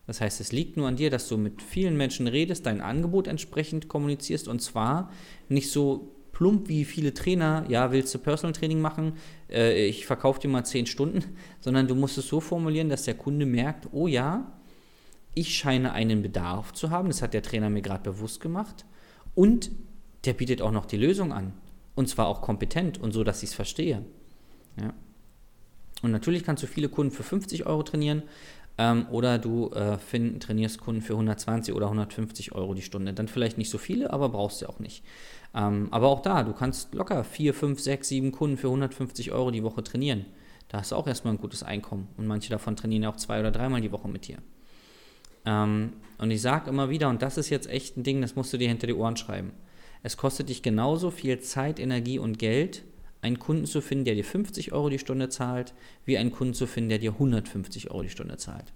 Das 0.06 0.20
heißt, 0.20 0.40
es 0.40 0.50
liegt 0.50 0.76
nur 0.76 0.88
an 0.88 0.96
dir, 0.96 1.08
dass 1.08 1.28
du 1.28 1.36
mit 1.36 1.62
vielen 1.62 1.96
Menschen 1.96 2.26
redest, 2.26 2.66
dein 2.66 2.80
Angebot 2.80 3.28
entsprechend 3.28 3.88
kommunizierst 3.88 4.48
und 4.48 4.60
zwar 4.60 5.10
nicht 5.48 5.70
so 5.70 6.16
plump 6.32 6.68
wie 6.68 6.84
viele 6.84 7.14
Trainer, 7.14 7.64
ja, 7.68 7.92
willst 7.92 8.14
du 8.14 8.18
Personal 8.18 8.52
Training 8.52 8.80
machen, 8.80 9.12
äh, 9.48 9.86
ich 9.86 10.06
verkaufe 10.06 10.40
dir 10.40 10.48
mal 10.48 10.64
zehn 10.64 10.86
Stunden, 10.86 11.22
sondern 11.60 11.86
du 11.86 11.94
musst 11.94 12.18
es 12.18 12.26
so 12.26 12.40
formulieren, 12.40 12.88
dass 12.88 13.04
der 13.04 13.14
Kunde 13.14 13.46
merkt, 13.46 13.88
oh 13.92 14.06
ja, 14.06 14.50
ich 15.34 15.54
scheine 15.54 15.92
einen 15.92 16.22
Bedarf 16.22 16.72
zu 16.72 16.90
haben, 16.90 17.08
das 17.08 17.22
hat 17.22 17.34
der 17.34 17.42
Trainer 17.42 17.70
mir 17.70 17.82
gerade 17.82 18.10
bewusst 18.10 18.40
gemacht 18.40 18.84
und 19.34 19.70
der 20.24 20.32
bietet 20.32 20.60
auch 20.60 20.72
noch 20.72 20.86
die 20.86 20.96
Lösung 20.96 21.32
an. 21.32 21.52
Und 21.94 22.08
zwar 22.08 22.26
auch 22.26 22.40
kompetent 22.40 22.98
und 22.98 23.12
so, 23.12 23.24
dass 23.24 23.42
ich 23.42 23.50
es 23.50 23.54
verstehe. 23.54 24.04
Ja. 24.80 24.94
Und 26.02 26.12
natürlich 26.12 26.44
kannst 26.44 26.62
du 26.62 26.66
viele 26.66 26.88
Kunden 26.88 27.12
für 27.12 27.22
50 27.22 27.66
Euro 27.66 27.82
trainieren 27.82 28.22
ähm, 28.78 29.06
oder 29.10 29.38
du 29.38 29.70
äh, 29.70 29.98
find, 29.98 30.42
trainierst 30.42 30.80
Kunden 30.80 31.02
für 31.02 31.12
120 31.12 31.74
oder 31.74 31.86
150 31.86 32.52
Euro 32.52 32.74
die 32.74 32.82
Stunde. 32.82 33.12
Dann 33.12 33.28
vielleicht 33.28 33.58
nicht 33.58 33.70
so 33.70 33.78
viele, 33.78 34.12
aber 34.12 34.30
brauchst 34.30 34.62
du 34.62 34.68
auch 34.68 34.78
nicht. 34.78 35.04
Ähm, 35.54 35.88
aber 35.90 36.08
auch 36.08 36.22
da, 36.22 36.42
du 36.42 36.52
kannst 36.52 36.94
locker 36.94 37.24
4, 37.24 37.52
5, 37.52 37.80
6, 37.80 38.08
7 38.08 38.32
Kunden 38.32 38.56
für 38.56 38.68
150 38.68 39.32
Euro 39.32 39.50
die 39.50 39.62
Woche 39.62 39.82
trainieren. 39.82 40.24
Da 40.68 40.78
hast 40.78 40.92
du 40.92 40.96
auch 40.96 41.06
erstmal 41.06 41.34
ein 41.34 41.40
gutes 41.40 41.62
Einkommen. 41.62 42.08
Und 42.16 42.26
manche 42.26 42.50
davon 42.50 42.76
trainieren 42.76 43.02
ja 43.02 43.10
auch 43.10 43.16
zwei 43.16 43.40
oder 43.40 43.50
dreimal 43.50 43.80
die 43.80 43.92
Woche 43.92 44.08
mit 44.08 44.28
dir. 44.28 44.38
Ähm, 45.44 45.94
und 46.18 46.30
ich 46.30 46.40
sage 46.40 46.70
immer 46.70 46.88
wieder, 46.90 47.08
und 47.08 47.22
das 47.22 47.36
ist 47.36 47.50
jetzt 47.50 47.68
echt 47.68 47.96
ein 47.96 48.04
Ding, 48.04 48.20
das 48.20 48.36
musst 48.36 48.52
du 48.52 48.56
dir 48.56 48.68
hinter 48.68 48.86
die 48.86 48.94
Ohren 48.94 49.16
schreiben. 49.16 49.52
Es 50.02 50.16
kostet 50.16 50.48
dich 50.48 50.62
genauso 50.62 51.10
viel 51.10 51.40
Zeit, 51.40 51.78
Energie 51.78 52.18
und 52.18 52.38
Geld, 52.38 52.84
einen 53.22 53.38
Kunden 53.38 53.66
zu 53.66 53.80
finden, 53.80 54.06
der 54.06 54.14
dir 54.14 54.24
50 54.24 54.72
Euro 54.72 54.88
die 54.88 54.98
Stunde 54.98 55.28
zahlt, 55.28 55.74
wie 56.06 56.16
einen 56.16 56.30
Kunden 56.30 56.54
zu 56.54 56.66
finden, 56.66 56.88
der 56.88 56.98
dir 56.98 57.12
150 57.12 57.90
Euro 57.90 58.02
die 58.02 58.08
Stunde 58.08 58.38
zahlt. 58.38 58.72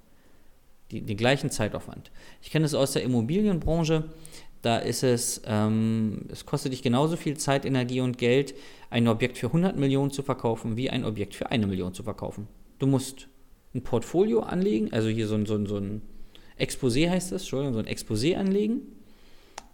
Die, 0.91 1.01
den 1.01 1.17
gleichen 1.17 1.51
Zeitaufwand. 1.51 2.11
Ich 2.43 2.51
kenne 2.51 2.67
es 2.67 2.75
aus 2.75 2.93
der 2.93 3.03
Immobilienbranche. 3.05 4.05
Da 4.61 4.79
ist 4.79 5.03
es, 5.03 5.43
ähm, 5.47 6.27
es 6.29 6.45
kostet 6.45 6.73
dich 6.73 6.83
genauso 6.83 7.17
viel 7.17 7.37
Zeit, 7.39 7.65
Energie 7.65 8.01
und 8.01 8.19
Geld, 8.19 8.55
ein 8.91 9.09
Objekt 9.09 9.39
für 9.39 9.47
100 9.47 9.77
Millionen 9.77 10.11
zu 10.11 10.23
verkaufen, 10.23 10.77
wie 10.77 10.91
ein 10.91 11.05
Objekt 11.05 11.35
für 11.35 11.51
eine 11.51 11.67
Million 11.67 11.95
zu 11.95 12.03
verkaufen. 12.03 12.49
Du 12.79 12.87
musst 12.87 13.29
ein 13.75 13.83
Portfolio 13.83 14.41
anlegen, 14.41 14.93
also 14.93 15.09
hier 15.09 15.27
so 15.27 15.35
ein, 15.35 15.47
so 15.47 15.55
ein, 15.55 15.67
so 15.67 15.77
ein 15.79 16.03
Exposé 16.59 17.11
heißt 17.11 17.33
das, 17.33 17.43
Entschuldigung, 17.43 17.75
so 17.75 17.81
ein 17.81 17.87
Exposé 17.87 18.37
anlegen 18.37 18.83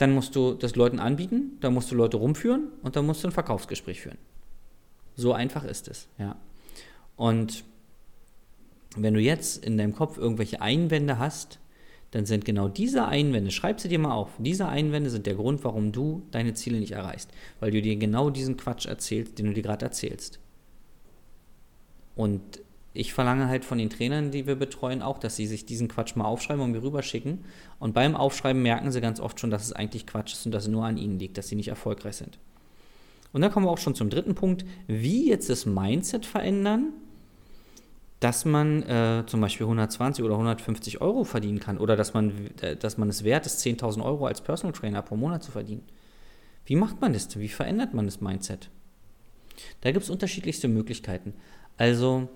dann 0.00 0.12
musst 0.14 0.34
du 0.34 0.54
das 0.54 0.76
Leuten 0.76 0.98
anbieten, 0.98 1.58
dann 1.60 1.74
musst 1.74 1.90
du 1.90 1.94
Leute 1.94 2.16
rumführen 2.16 2.68
und 2.82 2.96
dann 2.96 3.04
musst 3.04 3.22
du 3.22 3.28
ein 3.28 3.32
Verkaufsgespräch 3.32 4.00
führen. 4.00 4.16
So 5.14 5.34
einfach 5.34 5.62
ist 5.62 5.88
es, 5.88 6.08
ja. 6.16 6.36
Und 7.16 7.64
wenn 8.96 9.12
du 9.12 9.20
jetzt 9.20 9.62
in 9.62 9.76
deinem 9.76 9.94
Kopf 9.94 10.16
irgendwelche 10.16 10.62
Einwände 10.62 11.18
hast, 11.18 11.58
dann 12.12 12.24
sind 12.24 12.46
genau 12.46 12.68
diese 12.68 13.08
Einwände, 13.08 13.50
schreib 13.50 13.78
sie 13.78 13.88
dir 13.88 13.98
mal 13.98 14.14
auf, 14.14 14.30
diese 14.38 14.66
Einwände 14.66 15.10
sind 15.10 15.26
der 15.26 15.34
Grund, 15.34 15.64
warum 15.64 15.92
du 15.92 16.22
deine 16.30 16.54
Ziele 16.54 16.80
nicht 16.80 16.92
erreichst, 16.92 17.30
weil 17.60 17.70
du 17.70 17.82
dir 17.82 17.96
genau 17.96 18.30
diesen 18.30 18.56
Quatsch 18.56 18.86
erzählst, 18.86 19.38
den 19.38 19.46
du 19.48 19.52
dir 19.52 19.62
gerade 19.62 19.84
erzählst. 19.84 20.40
Und 22.16 22.40
ich 22.92 23.12
verlange 23.12 23.48
halt 23.48 23.64
von 23.64 23.78
den 23.78 23.88
Trainern, 23.88 24.32
die 24.32 24.46
wir 24.46 24.56
betreuen, 24.56 25.00
auch, 25.00 25.18
dass 25.18 25.36
sie 25.36 25.46
sich 25.46 25.64
diesen 25.64 25.88
Quatsch 25.88 26.16
mal 26.16 26.24
aufschreiben 26.24 26.62
und 26.62 26.72
mir 26.72 26.82
rüberschicken. 26.82 27.44
Und 27.78 27.94
beim 27.94 28.16
Aufschreiben 28.16 28.62
merken 28.62 28.90
sie 28.90 29.00
ganz 29.00 29.20
oft 29.20 29.38
schon, 29.38 29.50
dass 29.50 29.64
es 29.64 29.72
eigentlich 29.72 30.06
Quatsch 30.06 30.32
ist 30.32 30.44
und 30.46 30.52
dass 30.52 30.64
es 30.64 30.70
nur 30.70 30.84
an 30.84 30.96
ihnen 30.96 31.18
liegt, 31.18 31.38
dass 31.38 31.48
sie 31.48 31.56
nicht 31.56 31.68
erfolgreich 31.68 32.16
sind. 32.16 32.38
Und 33.32 33.42
dann 33.42 33.52
kommen 33.52 33.66
wir 33.66 33.70
auch 33.70 33.78
schon 33.78 33.94
zum 33.94 34.10
dritten 34.10 34.34
Punkt, 34.34 34.64
wie 34.88 35.28
jetzt 35.28 35.48
das 35.50 35.66
Mindset 35.66 36.26
verändern, 36.26 36.92
dass 38.18 38.44
man 38.44 38.82
äh, 38.82 39.24
zum 39.26 39.40
Beispiel 39.40 39.64
120 39.64 40.24
oder 40.24 40.34
150 40.34 41.00
Euro 41.00 41.24
verdienen 41.24 41.60
kann 41.60 41.78
oder 41.78 41.96
dass 41.96 42.12
man, 42.12 42.50
äh, 42.60 42.76
dass 42.76 42.98
man 42.98 43.08
es 43.08 43.22
wert 43.22 43.46
ist, 43.46 43.64
10.000 43.64 44.04
Euro 44.04 44.26
als 44.26 44.40
Personal 44.40 44.72
Trainer 44.74 45.00
pro 45.00 45.16
Monat 45.16 45.44
zu 45.44 45.52
verdienen. 45.52 45.84
Wie 46.66 46.76
macht 46.76 47.00
man 47.00 47.12
das? 47.12 47.38
Wie 47.38 47.48
verändert 47.48 47.94
man 47.94 48.04
das 48.04 48.20
Mindset? 48.20 48.68
Da 49.80 49.92
gibt 49.92 50.04
es 50.04 50.10
unterschiedlichste 50.10 50.68
Möglichkeiten. 50.68 51.34
Also 51.78 52.28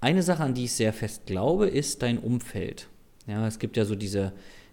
eine 0.00 0.22
Sache, 0.22 0.42
an 0.42 0.54
die 0.54 0.64
ich 0.64 0.72
sehr 0.72 0.92
fest 0.92 1.26
glaube, 1.26 1.68
ist 1.68 2.02
dein 2.02 2.18
Umfeld. 2.18 2.88
Ja, 3.26 3.46
es 3.46 3.58
gibt 3.58 3.76
ja 3.76 3.84
so 3.84 3.94
diese, 3.94 4.32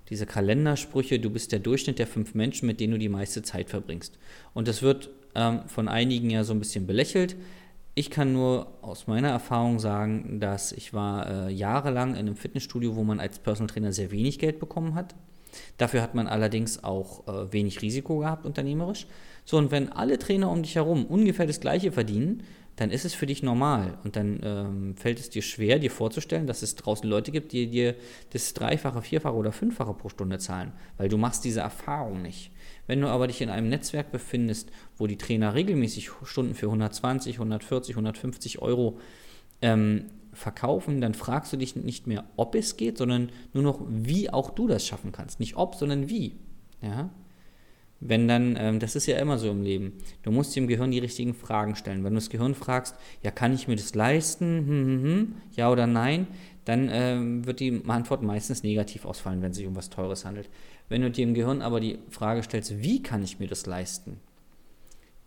diese 0.09 0.25
Kalendersprüche, 0.25 1.19
du 1.19 1.29
bist 1.29 1.51
der 1.51 1.59
Durchschnitt 1.59 1.99
der 1.99 2.07
fünf 2.07 2.35
Menschen, 2.35 2.67
mit 2.67 2.79
denen 2.79 2.93
du 2.93 2.99
die 2.99 3.09
meiste 3.09 3.41
Zeit 3.41 3.69
verbringst. 3.69 4.17
Und 4.53 4.67
das 4.67 4.81
wird 4.81 5.09
ähm, 5.33 5.61
von 5.67 5.87
einigen 5.87 6.29
ja 6.29 6.43
so 6.43 6.53
ein 6.53 6.59
bisschen 6.59 6.87
belächelt. 6.87 7.35
Ich 7.95 8.09
kann 8.09 8.33
nur 8.33 8.67
aus 8.81 9.07
meiner 9.07 9.29
Erfahrung 9.29 9.79
sagen, 9.79 10.39
dass 10.39 10.71
ich 10.71 10.93
war 10.93 11.47
äh, 11.47 11.51
jahrelang 11.51 12.11
in 12.11 12.19
einem 12.19 12.35
Fitnessstudio, 12.35 12.95
wo 12.95 13.03
man 13.03 13.19
als 13.19 13.39
Personal 13.39 13.69
Trainer 13.69 13.93
sehr 13.93 14.11
wenig 14.11 14.37
Geld 14.37 14.59
bekommen 14.59 14.95
hat. 14.95 15.15
Dafür 15.77 16.01
hat 16.01 16.15
man 16.15 16.27
allerdings 16.27 16.83
auch 16.83 17.27
äh, 17.27 17.53
wenig 17.53 17.81
Risiko 17.81 18.19
gehabt 18.19 18.45
unternehmerisch. 18.45 19.07
So, 19.45 19.57
und 19.57 19.71
wenn 19.71 19.91
alle 19.91 20.19
Trainer 20.19 20.51
um 20.51 20.63
dich 20.63 20.75
herum 20.75 21.05
ungefähr 21.05 21.45
das 21.45 21.61
gleiche 21.61 21.91
verdienen, 21.91 22.43
dann 22.75 22.91
ist 22.91 23.05
es 23.05 23.13
für 23.13 23.25
dich 23.25 23.41
normal. 23.41 23.97
Und 24.03 24.15
dann 24.15 24.39
ähm, 24.43 24.95
fällt 24.97 25.19
es 25.19 25.29
dir 25.29 25.41
schwer, 25.41 25.79
dir 25.79 25.91
vorzustellen, 25.91 26.47
dass 26.47 26.61
es 26.61 26.75
draußen 26.75 27.09
Leute 27.09 27.31
gibt, 27.31 27.51
die 27.51 27.67
dir 27.67 27.95
das 28.31 28.53
Dreifache, 28.53 29.01
Vierfache 29.01 29.35
oder 29.35 29.51
Fünffache 29.51 29.93
pro 29.93 30.09
Stunde 30.09 30.39
zahlen, 30.39 30.73
weil 30.97 31.07
du 31.07 31.17
machst 31.17 31.45
diese 31.45 31.61
Erfahrung 31.61 32.21
nicht. 32.21 32.51
Wenn 32.87 33.01
du 33.01 33.07
aber 33.07 33.27
dich 33.27 33.41
in 33.41 33.49
einem 33.49 33.69
Netzwerk 33.69 34.11
befindest, 34.11 34.71
wo 34.97 35.07
die 35.07 35.17
Trainer 35.17 35.55
regelmäßig 35.55 36.11
Stunden 36.23 36.53
für 36.53 36.67
120, 36.67 37.35
140, 37.35 37.95
150 37.95 38.61
Euro 38.61 38.99
ähm, 39.61 40.05
verkaufen, 40.33 41.01
dann 41.01 41.13
fragst 41.13 41.53
du 41.53 41.57
dich 41.57 41.75
nicht 41.75 42.07
mehr, 42.07 42.25
ob 42.35 42.55
es 42.55 42.77
geht, 42.77 42.97
sondern 42.97 43.31
nur 43.53 43.63
noch, 43.63 43.81
wie 43.87 44.29
auch 44.29 44.51
du 44.51 44.67
das 44.67 44.85
schaffen 44.85 45.11
kannst. 45.11 45.39
Nicht 45.39 45.55
ob, 45.55 45.75
sondern 45.75 46.09
wie. 46.09 46.35
Ja? 46.81 47.09
Wenn 47.99 48.27
dann, 48.27 48.57
ähm, 48.59 48.79
das 48.79 48.95
ist 48.95 49.05
ja 49.05 49.17
immer 49.17 49.37
so 49.37 49.49
im 49.49 49.63
Leben, 49.63 49.93
du 50.23 50.31
musst 50.31 50.55
dem 50.55 50.67
Gehirn 50.67 50.91
die 50.91 50.99
richtigen 50.99 51.33
Fragen 51.33 51.75
stellen. 51.75 52.03
Wenn 52.03 52.13
du 52.13 52.19
das 52.19 52.29
Gehirn 52.29 52.53
fragst, 52.53 52.95
ja, 53.23 53.31
kann 53.31 53.53
ich 53.53 53.67
mir 53.67 53.75
das 53.75 53.95
leisten, 53.95 54.67
hm, 54.67 54.67
hm, 54.67 55.03
hm, 55.03 55.35
ja 55.55 55.71
oder 55.71 55.87
nein, 55.87 56.27
dann 56.65 56.89
ähm, 56.91 57.45
wird 57.45 57.59
die 57.59 57.81
Antwort 57.87 58.21
meistens 58.21 58.63
negativ 58.63 59.05
ausfallen, 59.05 59.41
wenn 59.41 59.51
es 59.51 59.57
sich 59.57 59.67
um 59.67 59.75
was 59.75 59.89
Teures 59.89 60.25
handelt. 60.25 60.49
Wenn 60.89 61.01
du 61.01 61.09
dir 61.09 61.23
im 61.23 61.33
Gehirn 61.33 61.61
aber 61.61 61.79
die 61.79 61.99
Frage 62.09 62.43
stellst, 62.43 62.81
wie 62.81 63.01
kann 63.01 63.23
ich 63.23 63.39
mir 63.39 63.47
das 63.47 63.65
leisten, 63.65 64.19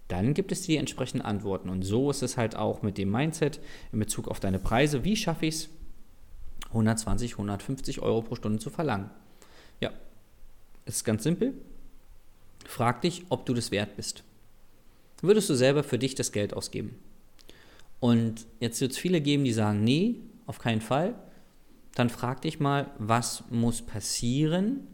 dann 0.09 0.35
gibt 0.35 0.53
es 0.53 0.63
die 0.63 0.77
entsprechenden 0.77 1.25
Antworten. 1.25 1.69
Und 1.69 1.83
so 1.83 2.11
ist 2.11 2.23
es 2.23 2.37
halt 2.37 2.57
auch 2.57 2.83
mit 2.83 2.99
dem 2.99 3.11
Mindset 3.11 3.61
in 3.93 3.99
Bezug 3.99 4.29
auf 4.29 4.41
deine 4.41 4.59
Preise. 4.59 5.05
Wie 5.05 5.17
schaffe 5.17 5.47
ich 5.47 5.55
es, 5.55 5.69
120, 6.69 7.33
150 7.33 8.01
Euro 8.01 8.23
pro 8.23 8.35
Stunde 8.35 8.59
zu 8.59 8.71
verlangen? 8.71 9.11
Ja, 9.81 9.93
ist 10.87 11.05
ganz 11.05 11.23
simpel. 11.23 11.55
Frag 12.67 13.03
dich, 13.03 13.25
ob 13.29 13.47
du 13.47 13.55
das 13.55 13.71
wert 13.71 13.97
bist. 13.97 14.25
Würdest 15.21 15.51
du 15.51 15.55
selber 15.55 15.83
für 15.83 15.99
dich 15.99 16.15
das 16.15 16.33
Geld 16.33 16.55
ausgeben? 16.55 16.97
Und 18.01 18.47
jetzt 18.61 18.81
wird 18.81 18.93
es 18.93 18.99
viele 18.99 19.21
geben, 19.21 19.45
die 19.45 19.53
sagen, 19.53 19.83
nee, 19.83 20.17
auf 20.47 20.59
keinen 20.59 20.81
Fall. 20.81 21.15
Dann 21.95 22.11
frag 22.11 22.43
dich 22.43 22.61
mal, 22.61 22.91
was 22.99 23.43
muss 23.51 23.83
passieren, 23.83 24.87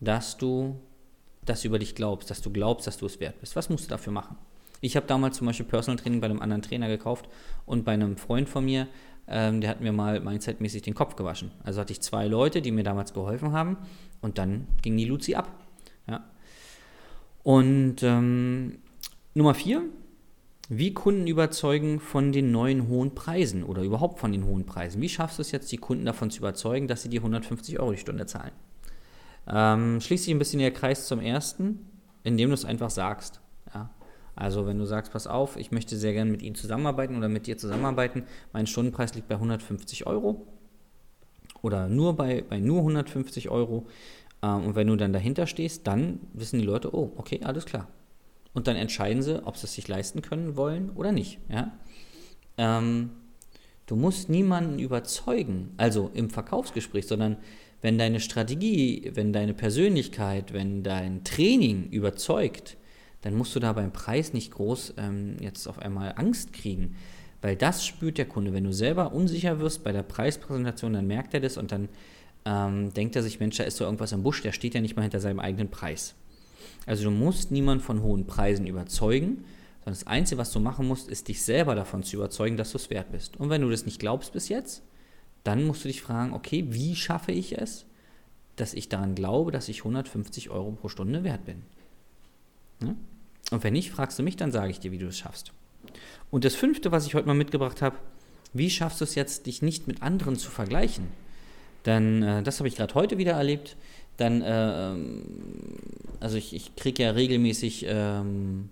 dass 0.00 0.36
du 0.36 0.80
das 1.44 1.64
über 1.64 1.78
dich 1.78 1.94
glaubst, 1.94 2.30
dass 2.30 2.42
du 2.42 2.50
glaubst, 2.50 2.86
dass 2.86 2.98
du 2.98 3.06
es 3.06 3.20
wert 3.20 3.40
bist. 3.40 3.54
Was 3.56 3.68
musst 3.68 3.84
du 3.84 3.88
dafür 3.88 4.12
machen? 4.12 4.36
Ich 4.80 4.96
habe 4.96 5.06
damals 5.06 5.36
zum 5.36 5.46
Beispiel 5.46 5.66
Personal 5.66 5.98
Training 5.98 6.20
bei 6.20 6.26
einem 6.26 6.40
anderen 6.40 6.62
Trainer 6.62 6.88
gekauft 6.88 7.28
und 7.66 7.84
bei 7.84 7.92
einem 7.92 8.16
Freund 8.16 8.48
von 8.48 8.64
mir, 8.64 8.88
ähm, 9.28 9.60
der 9.60 9.70
hat 9.70 9.80
mir 9.80 9.92
mal 9.92 10.20
mindsetmäßig 10.20 10.82
den 10.82 10.94
Kopf 10.94 11.16
gewaschen. 11.16 11.50
Also 11.62 11.80
hatte 11.80 11.92
ich 11.92 12.00
zwei 12.00 12.26
Leute, 12.26 12.62
die 12.62 12.72
mir 12.72 12.82
damals 12.82 13.12
geholfen 13.12 13.52
haben 13.52 13.76
und 14.20 14.38
dann 14.38 14.66
ging 14.82 14.96
die 14.96 15.04
Luzi 15.04 15.34
ab. 15.34 15.59
Und 17.42 18.02
ähm, 18.02 18.78
Nummer 19.34 19.54
vier, 19.54 19.82
wie 20.68 20.94
Kunden 20.94 21.26
überzeugen 21.26 21.98
von 21.98 22.32
den 22.32 22.52
neuen 22.52 22.88
hohen 22.88 23.14
Preisen 23.14 23.64
oder 23.64 23.82
überhaupt 23.82 24.20
von 24.20 24.30
den 24.30 24.44
hohen 24.44 24.66
Preisen. 24.66 25.00
Wie 25.00 25.08
schaffst 25.08 25.38
du 25.38 25.42
es 25.42 25.50
jetzt, 25.50 25.72
die 25.72 25.78
Kunden 25.78 26.04
davon 26.04 26.30
zu 26.30 26.38
überzeugen, 26.38 26.86
dass 26.86 27.02
sie 27.02 27.08
dir 27.08 27.20
150 27.20 27.80
Euro 27.80 27.92
die 27.92 27.98
Stunde 27.98 28.26
zahlen? 28.26 28.52
Ähm, 29.48 30.00
schließt 30.00 30.24
sich 30.24 30.34
ein 30.34 30.38
bisschen 30.38 30.60
der 30.60 30.70
Kreis 30.70 31.06
zum 31.06 31.20
ersten, 31.20 31.86
indem 32.22 32.50
du 32.50 32.54
es 32.54 32.64
einfach 32.64 32.90
sagst. 32.90 33.40
Ja. 33.74 33.90
Also 34.36 34.66
wenn 34.66 34.78
du 34.78 34.84
sagst, 34.84 35.12
pass 35.12 35.26
auf, 35.26 35.56
ich 35.56 35.72
möchte 35.72 35.96
sehr 35.96 36.12
gerne 36.12 36.30
mit 36.30 36.42
Ihnen 36.42 36.54
zusammenarbeiten 36.54 37.16
oder 37.16 37.28
mit 37.28 37.46
dir 37.46 37.58
zusammenarbeiten, 37.58 38.24
mein 38.52 38.66
Stundenpreis 38.66 39.14
liegt 39.14 39.28
bei 39.28 39.34
150 39.34 40.06
Euro 40.06 40.46
oder 41.62 41.88
nur 41.88 42.16
bei, 42.16 42.42
bei 42.42 42.58
nur 42.58 42.78
150 42.78 43.50
Euro. 43.50 43.86
Ähm, 44.42 44.66
und 44.66 44.74
wenn 44.74 44.86
du 44.86 44.96
dann 44.96 45.12
dahinter 45.12 45.46
stehst, 45.46 45.86
dann 45.86 46.20
wissen 46.32 46.58
die 46.58 46.64
Leute, 46.64 46.94
oh, 46.94 47.12
okay, 47.16 47.40
alles 47.42 47.66
klar. 47.66 47.88
Und 48.52 48.66
dann 48.66 48.76
entscheiden 48.76 49.22
sie, 49.22 49.44
ob 49.44 49.56
sie 49.56 49.66
es 49.66 49.74
sich 49.74 49.86
leisten 49.86 50.22
können 50.22 50.56
wollen 50.56 50.90
oder 50.90 51.12
nicht. 51.12 51.38
Ja? 51.48 51.72
Ähm, 52.58 53.10
du 53.86 53.96
musst 53.96 54.28
niemanden 54.28 54.78
überzeugen, 54.78 55.70
also 55.76 56.10
im 56.14 56.30
Verkaufsgespräch, 56.30 57.06
sondern 57.06 57.36
wenn 57.80 57.96
deine 57.96 58.20
Strategie, 58.20 59.10
wenn 59.14 59.32
deine 59.32 59.54
Persönlichkeit, 59.54 60.52
wenn 60.52 60.82
dein 60.82 61.24
Training 61.24 61.88
überzeugt, 61.90 62.76
dann 63.22 63.34
musst 63.34 63.54
du 63.54 63.60
da 63.60 63.72
beim 63.72 63.92
Preis 63.92 64.32
nicht 64.32 64.50
groß 64.52 64.94
ähm, 64.96 65.36
jetzt 65.40 65.66
auf 65.66 65.78
einmal 65.78 66.14
Angst 66.16 66.52
kriegen. 66.52 66.96
Weil 67.42 67.56
das 67.56 67.86
spürt 67.86 68.18
der 68.18 68.26
Kunde. 68.26 68.52
Wenn 68.52 68.64
du 68.64 68.72
selber 68.72 69.12
unsicher 69.12 69.60
wirst 69.60 69.82
bei 69.82 69.92
der 69.92 70.02
Preispräsentation, 70.02 70.92
dann 70.92 71.06
merkt 71.06 71.32
er 71.32 71.40
das 71.40 71.56
und 71.56 71.72
dann 71.72 71.88
ähm, 72.44 72.92
denkt 72.94 73.16
er 73.16 73.22
sich, 73.22 73.40
Mensch, 73.40 73.56
da 73.56 73.64
ist 73.64 73.76
so 73.76 73.84
irgendwas 73.84 74.12
im 74.12 74.22
Busch, 74.22 74.42
der 74.42 74.52
steht 74.52 74.74
ja 74.74 74.80
nicht 74.80 74.96
mal 74.96 75.02
hinter 75.02 75.20
seinem 75.20 75.40
eigenen 75.40 75.70
Preis. 75.70 76.14
Also 76.86 77.04
du 77.04 77.10
musst 77.10 77.50
niemanden 77.50 77.84
von 77.84 78.02
hohen 78.02 78.26
Preisen 78.26 78.66
überzeugen, 78.66 79.44
sondern 79.80 80.00
das 80.00 80.06
Einzige, 80.06 80.38
was 80.38 80.52
du 80.52 80.60
machen 80.60 80.86
musst, 80.86 81.08
ist 81.08 81.28
dich 81.28 81.42
selber 81.42 81.74
davon 81.74 82.02
zu 82.02 82.16
überzeugen, 82.16 82.56
dass 82.56 82.72
du 82.72 82.78
es 82.78 82.90
wert 82.90 83.12
bist. 83.12 83.38
Und 83.38 83.50
wenn 83.50 83.62
du 83.62 83.70
das 83.70 83.86
nicht 83.86 83.98
glaubst 83.98 84.32
bis 84.32 84.48
jetzt, 84.48 84.82
dann 85.44 85.66
musst 85.66 85.84
du 85.84 85.88
dich 85.88 86.02
fragen, 86.02 86.32
okay, 86.32 86.66
wie 86.68 86.96
schaffe 86.96 87.32
ich 87.32 87.58
es, 87.58 87.86
dass 88.56 88.74
ich 88.74 88.88
daran 88.88 89.14
glaube, 89.14 89.52
dass 89.52 89.68
ich 89.68 89.80
150 89.80 90.50
Euro 90.50 90.72
pro 90.72 90.88
Stunde 90.88 91.24
wert 91.24 91.44
bin? 91.44 91.62
Ne? 92.80 92.96
Und 93.50 93.64
wenn 93.64 93.72
nicht, 93.72 93.90
fragst 93.90 94.18
du 94.18 94.22
mich, 94.22 94.36
dann 94.36 94.52
sage 94.52 94.70
ich 94.70 94.80
dir, 94.80 94.92
wie 94.92 94.98
du 94.98 95.06
es 95.06 95.18
schaffst. 95.18 95.52
Und 96.30 96.44
das 96.44 96.54
fünfte, 96.54 96.92
was 96.92 97.06
ich 97.06 97.14
heute 97.14 97.26
mal 97.26 97.34
mitgebracht 97.34 97.82
habe, 97.82 97.96
wie 98.52 98.70
schaffst 98.70 99.00
du 99.00 99.04
es 99.04 99.14
jetzt, 99.14 99.46
dich 99.46 99.62
nicht 99.62 99.86
mit 99.86 100.02
anderen 100.02 100.36
zu 100.36 100.50
vergleichen? 100.50 101.08
Dann, 101.82 102.22
äh, 102.22 102.42
das 102.42 102.58
habe 102.58 102.68
ich 102.68 102.76
gerade 102.76 102.94
heute 102.94 103.18
wieder 103.18 103.32
erlebt. 103.32 103.76
Dann, 104.16 104.42
äh, 104.42 104.92
ähm, 104.92 105.24
also 106.20 106.36
ich, 106.36 106.54
ich 106.54 106.76
kriege 106.76 107.02
ja 107.02 107.10
regelmäßig 107.10 107.86
ähm, 107.88 108.68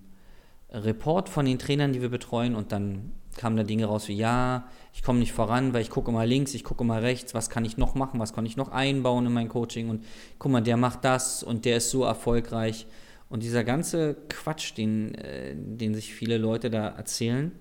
Report 0.70 1.28
von 1.28 1.46
den 1.46 1.58
Trainern, 1.58 1.92
die 1.92 2.02
wir 2.02 2.10
betreuen, 2.10 2.54
und 2.54 2.72
dann 2.72 3.12
kamen 3.36 3.56
da 3.56 3.62
Dinge 3.62 3.86
raus 3.86 4.08
wie, 4.08 4.14
ja, 4.14 4.68
ich 4.92 5.02
komme 5.02 5.20
nicht 5.20 5.32
voran, 5.32 5.72
weil 5.72 5.80
ich 5.80 5.90
gucke 5.90 6.10
mal 6.10 6.28
links, 6.28 6.52
ich 6.54 6.64
gucke 6.64 6.84
mal 6.84 7.00
rechts, 7.00 7.32
was 7.34 7.48
kann 7.48 7.64
ich 7.64 7.78
noch 7.78 7.94
machen, 7.94 8.20
was 8.20 8.34
kann 8.34 8.44
ich 8.44 8.56
noch 8.56 8.68
einbauen 8.68 9.26
in 9.26 9.32
mein 9.32 9.48
Coaching 9.48 9.88
und 9.88 10.04
guck 10.38 10.52
mal, 10.52 10.60
der 10.60 10.76
macht 10.76 11.04
das 11.04 11.42
und 11.42 11.64
der 11.64 11.78
ist 11.78 11.90
so 11.90 12.04
erfolgreich. 12.04 12.86
Und 13.30 13.42
dieser 13.42 13.62
ganze 13.62 14.16
Quatsch, 14.28 14.76
den, 14.76 15.14
äh, 15.14 15.54
den 15.54 15.94
sich 15.94 16.12
viele 16.14 16.36
Leute 16.36 16.68
da 16.68 16.88
erzählen, 16.88 17.52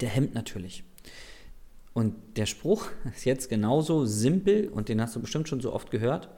der 0.00 0.08
hemmt 0.08 0.34
natürlich. 0.34 0.84
Und 1.94 2.36
der 2.36 2.46
Spruch 2.46 2.88
ist 3.14 3.24
jetzt 3.24 3.48
genauso 3.48 4.04
simpel 4.04 4.68
und 4.68 4.90
den 4.90 5.00
hast 5.00 5.16
du 5.16 5.20
bestimmt 5.20 5.48
schon 5.48 5.60
so 5.60 5.72
oft 5.72 5.90
gehört, 5.90 6.28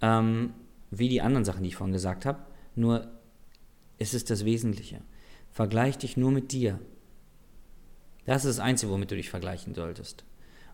ähm, 0.00 0.52
wie 0.90 1.08
die 1.08 1.22
anderen 1.22 1.44
Sachen, 1.44 1.62
die 1.62 1.70
ich 1.70 1.76
vorhin 1.76 1.92
gesagt 1.92 2.24
habe. 2.24 2.38
Nur 2.76 3.10
es 3.98 4.14
ist 4.14 4.30
das 4.30 4.44
Wesentliche. 4.44 5.00
Vergleich 5.50 5.98
dich 5.98 6.16
nur 6.16 6.30
mit 6.30 6.52
dir. 6.52 6.78
Das 8.24 8.44
ist 8.44 8.58
das 8.58 8.64
Einzige, 8.64 8.92
womit 8.92 9.10
du 9.10 9.16
dich 9.16 9.30
vergleichen 9.30 9.74
solltest. 9.74 10.24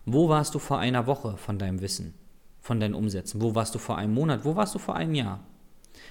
Wo 0.05 0.29
warst 0.29 0.53
du 0.53 0.59
vor 0.59 0.79
einer 0.79 1.07
Woche 1.07 1.37
von 1.37 1.57
deinem 1.57 1.81
Wissen, 1.81 2.13
von 2.61 2.79
deinen 2.79 2.93
Umsätzen? 2.93 3.41
Wo 3.41 3.55
warst 3.55 3.75
du 3.75 3.79
vor 3.79 3.97
einem 3.97 4.13
Monat? 4.13 4.45
Wo 4.45 4.55
warst 4.55 4.75
du 4.75 4.79
vor 4.79 4.95
einem 4.95 5.15
Jahr? 5.15 5.43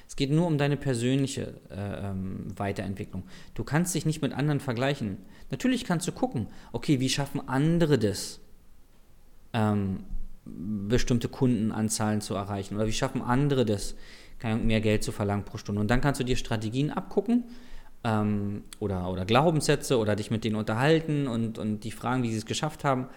Es 0.08 0.16
geht 0.16 0.30
nur 0.30 0.46
um 0.46 0.58
deine 0.58 0.76
persönliche 0.76 1.54
äh, 1.70 2.10
ähm, 2.10 2.46
Weiterentwicklung. 2.56 3.24
Du 3.54 3.64
kannst 3.64 3.94
dich 3.94 4.06
nicht 4.06 4.22
mit 4.22 4.32
anderen 4.32 4.60
vergleichen. 4.60 5.18
Natürlich 5.50 5.84
kannst 5.84 6.06
du 6.08 6.12
gucken, 6.12 6.48
okay, 6.72 7.00
wie 7.00 7.08
schaffen 7.08 7.46
andere 7.48 7.98
das, 7.98 8.40
ähm, 9.52 10.04
bestimmte 10.44 11.28
Kundenanzahlen 11.28 12.20
zu 12.20 12.34
erreichen? 12.34 12.76
Oder 12.76 12.86
wie 12.86 12.92
schaffen 12.92 13.22
andere 13.22 13.64
das, 13.64 13.94
mehr 14.42 14.80
Geld 14.80 15.02
zu 15.02 15.12
verlangen 15.12 15.44
pro 15.44 15.58
Stunde? 15.58 15.80
Und 15.80 15.90
dann 15.90 16.00
kannst 16.00 16.20
du 16.20 16.24
dir 16.24 16.36
Strategien 16.36 16.90
abgucken 16.90 17.44
ähm, 18.04 18.64
oder, 18.78 19.10
oder 19.10 19.24
Glaubenssätze 19.24 19.98
oder 19.98 20.16
dich 20.16 20.30
mit 20.30 20.44
denen 20.44 20.56
unterhalten 20.56 21.26
und, 21.26 21.58
und 21.58 21.80
die 21.80 21.90
fragen, 21.90 22.22
wie 22.22 22.30
sie 22.30 22.38
es 22.38 22.46
geschafft 22.46 22.84
haben. 22.84 23.08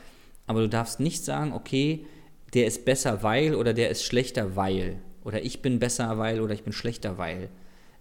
Aber 0.48 0.62
du 0.62 0.70
darfst 0.70 1.00
nicht 1.00 1.24
sagen, 1.24 1.54
okay, 1.54 2.06
der 2.54 2.66
ist 2.66 2.86
besser, 2.86 3.22
weil 3.22 3.54
oder 3.56 3.74
der 3.74 3.90
ist 3.90 4.04
schlechter, 4.04 4.56
weil. 4.56 4.98
Oder 5.30 5.44
ich 5.44 5.62
bin 5.62 5.78
besser, 5.78 6.18
weil 6.18 6.42
oder 6.42 6.56
ich 6.56 6.64
bin 6.64 6.74
schlechter, 6.74 7.20
weil. 7.20 7.50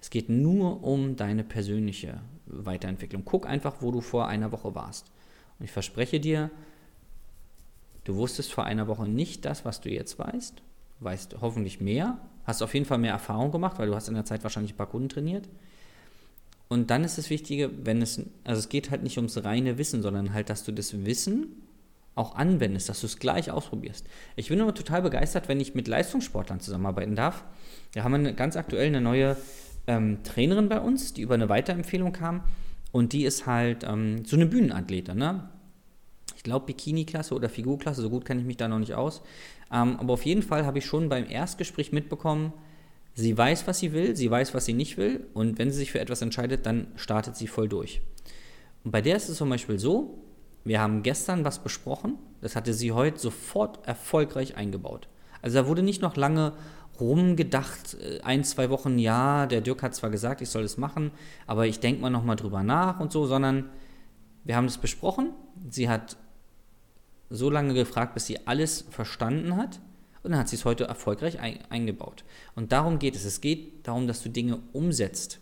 Es 0.00 0.08
geht 0.08 0.30
nur 0.30 0.82
um 0.82 1.16
deine 1.16 1.44
persönliche 1.44 2.20
Weiterentwicklung. 2.46 3.22
Guck 3.26 3.46
einfach, 3.46 3.82
wo 3.82 3.90
du 3.90 4.00
vor 4.00 4.28
einer 4.28 4.50
Woche 4.50 4.74
warst. 4.74 5.10
Und 5.58 5.66
ich 5.66 5.70
verspreche 5.70 6.20
dir, 6.20 6.50
du 8.04 8.14
wusstest 8.14 8.50
vor 8.50 8.64
einer 8.64 8.86
Woche 8.86 9.06
nicht 9.06 9.44
das, 9.44 9.66
was 9.66 9.82
du 9.82 9.90
jetzt 9.90 10.18
weißt. 10.18 10.62
Weißt 11.00 11.36
hoffentlich 11.42 11.82
mehr, 11.82 12.18
hast 12.44 12.62
auf 12.62 12.72
jeden 12.72 12.86
Fall 12.86 12.96
mehr 12.96 13.12
Erfahrung 13.12 13.52
gemacht, 13.52 13.78
weil 13.78 13.88
du 13.88 13.94
hast 13.94 14.08
in 14.08 14.14
der 14.14 14.24
Zeit 14.24 14.42
wahrscheinlich 14.42 14.72
ein 14.72 14.78
paar 14.78 14.88
Kunden 14.88 15.10
trainiert. 15.10 15.50
Und 16.68 16.90
dann 16.90 17.04
ist 17.04 17.18
das 17.18 17.28
Wichtige, 17.28 17.70
wenn 17.84 18.00
es, 18.00 18.22
also 18.44 18.58
es 18.58 18.70
geht 18.70 18.90
halt 18.90 19.02
nicht 19.02 19.18
ums 19.18 19.44
reine 19.44 19.76
Wissen, 19.76 20.00
sondern 20.00 20.32
halt, 20.32 20.48
dass 20.48 20.64
du 20.64 20.72
das 20.72 21.04
Wissen 21.04 21.48
auch 22.18 22.34
anwendest, 22.34 22.88
dass 22.88 23.00
du 23.00 23.06
es 23.06 23.18
gleich 23.18 23.50
ausprobierst. 23.50 24.06
Ich 24.36 24.48
bin 24.48 24.58
immer 24.58 24.74
total 24.74 25.02
begeistert, 25.02 25.48
wenn 25.48 25.60
ich 25.60 25.74
mit 25.74 25.88
Leistungssportlern 25.88 26.60
zusammenarbeiten 26.60 27.14
darf. 27.14 27.44
Wir 27.92 28.04
haben 28.04 28.14
eine, 28.14 28.34
ganz 28.34 28.56
aktuell 28.56 28.88
eine 28.88 29.00
neue 29.00 29.36
ähm, 29.86 30.22
Trainerin 30.24 30.68
bei 30.68 30.80
uns, 30.80 31.14
die 31.14 31.22
über 31.22 31.34
eine 31.34 31.48
Weiterempfehlung 31.48 32.12
kam 32.12 32.42
und 32.92 33.12
die 33.12 33.24
ist 33.24 33.46
halt 33.46 33.84
ähm, 33.84 34.24
so 34.24 34.36
eine 34.36 34.46
Bühnenathletin, 34.46 35.16
ne? 35.16 35.48
Ich 36.36 36.44
glaube 36.44 36.66
Bikini-Klasse 36.66 37.34
oder 37.34 37.48
Figurklasse, 37.48 38.00
so 38.00 38.10
gut 38.10 38.24
kenne 38.24 38.40
ich 38.40 38.46
mich 38.46 38.56
da 38.56 38.68
noch 38.68 38.78
nicht 38.78 38.94
aus. 38.94 39.22
Ähm, 39.72 39.96
aber 39.98 40.12
auf 40.12 40.24
jeden 40.24 40.42
Fall 40.42 40.64
habe 40.66 40.78
ich 40.78 40.86
schon 40.86 41.08
beim 41.08 41.28
Erstgespräch 41.28 41.90
mitbekommen, 41.90 42.52
sie 43.14 43.36
weiß, 43.36 43.66
was 43.66 43.80
sie 43.80 43.92
will, 43.92 44.14
sie 44.14 44.30
weiß, 44.30 44.54
was 44.54 44.64
sie 44.64 44.72
nicht 44.72 44.96
will 44.96 45.26
und 45.34 45.58
wenn 45.58 45.70
sie 45.70 45.78
sich 45.78 45.90
für 45.90 46.00
etwas 46.00 46.22
entscheidet, 46.22 46.64
dann 46.64 46.88
startet 46.96 47.36
sie 47.36 47.48
voll 47.48 47.68
durch. 47.68 48.00
Und 48.84 48.92
bei 48.92 49.02
der 49.02 49.16
ist 49.16 49.28
es 49.28 49.36
zum 49.36 49.48
Beispiel 49.48 49.78
so, 49.78 50.18
wir 50.68 50.80
haben 50.80 51.02
gestern 51.02 51.44
was 51.44 51.58
besprochen, 51.58 52.18
das 52.40 52.54
hatte 52.54 52.72
sie 52.72 52.92
heute 52.92 53.18
sofort 53.18 53.86
erfolgreich 53.86 54.56
eingebaut. 54.56 55.08
Also 55.42 55.58
da 55.58 55.66
wurde 55.66 55.82
nicht 55.82 56.02
noch 56.02 56.16
lange 56.16 56.52
rumgedacht, 57.00 57.94
äh, 57.94 58.20
ein, 58.22 58.44
zwei 58.44 58.70
Wochen, 58.70 58.98
ja, 58.98 59.46
der 59.46 59.60
Dirk 59.60 59.82
hat 59.82 59.94
zwar 59.94 60.10
gesagt, 60.10 60.40
ich 60.40 60.50
soll 60.50 60.64
es 60.64 60.76
machen, 60.76 61.10
aber 61.46 61.66
ich 61.66 61.80
denke 61.80 62.00
mal 62.00 62.10
nochmal 62.10 62.36
drüber 62.36 62.62
nach 62.62 63.00
und 63.00 63.12
so, 63.12 63.26
sondern 63.26 63.70
wir 64.44 64.56
haben 64.56 64.66
das 64.66 64.78
besprochen. 64.78 65.32
Sie 65.68 65.88
hat 65.88 66.16
so 67.30 67.50
lange 67.50 67.74
gefragt, 67.74 68.14
bis 68.14 68.26
sie 68.26 68.46
alles 68.46 68.86
verstanden 68.90 69.56
hat 69.56 69.80
und 70.22 70.32
dann 70.32 70.40
hat 70.40 70.48
sie 70.48 70.56
es 70.56 70.64
heute 70.64 70.84
erfolgreich 70.84 71.40
ein, 71.40 71.58
eingebaut. 71.70 72.24
Und 72.54 72.72
darum 72.72 72.98
geht 72.98 73.14
es. 73.14 73.24
Es 73.24 73.40
geht 73.40 73.86
darum, 73.86 74.06
dass 74.06 74.22
du 74.22 74.28
Dinge 74.28 74.58
umsetzt. 74.72 75.40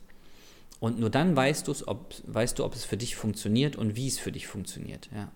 Und 0.78 0.98
nur 0.98 1.10
dann 1.10 1.34
weißt, 1.34 1.68
ob, 1.88 2.14
weißt 2.26 2.58
du, 2.58 2.64
ob 2.64 2.74
es 2.74 2.84
für 2.84 2.96
dich 2.96 3.16
funktioniert 3.16 3.76
und 3.76 3.96
wie 3.96 4.08
es 4.08 4.18
für 4.18 4.32
dich 4.32 4.46
funktioniert. 4.46 5.08
Ja. 5.14 5.30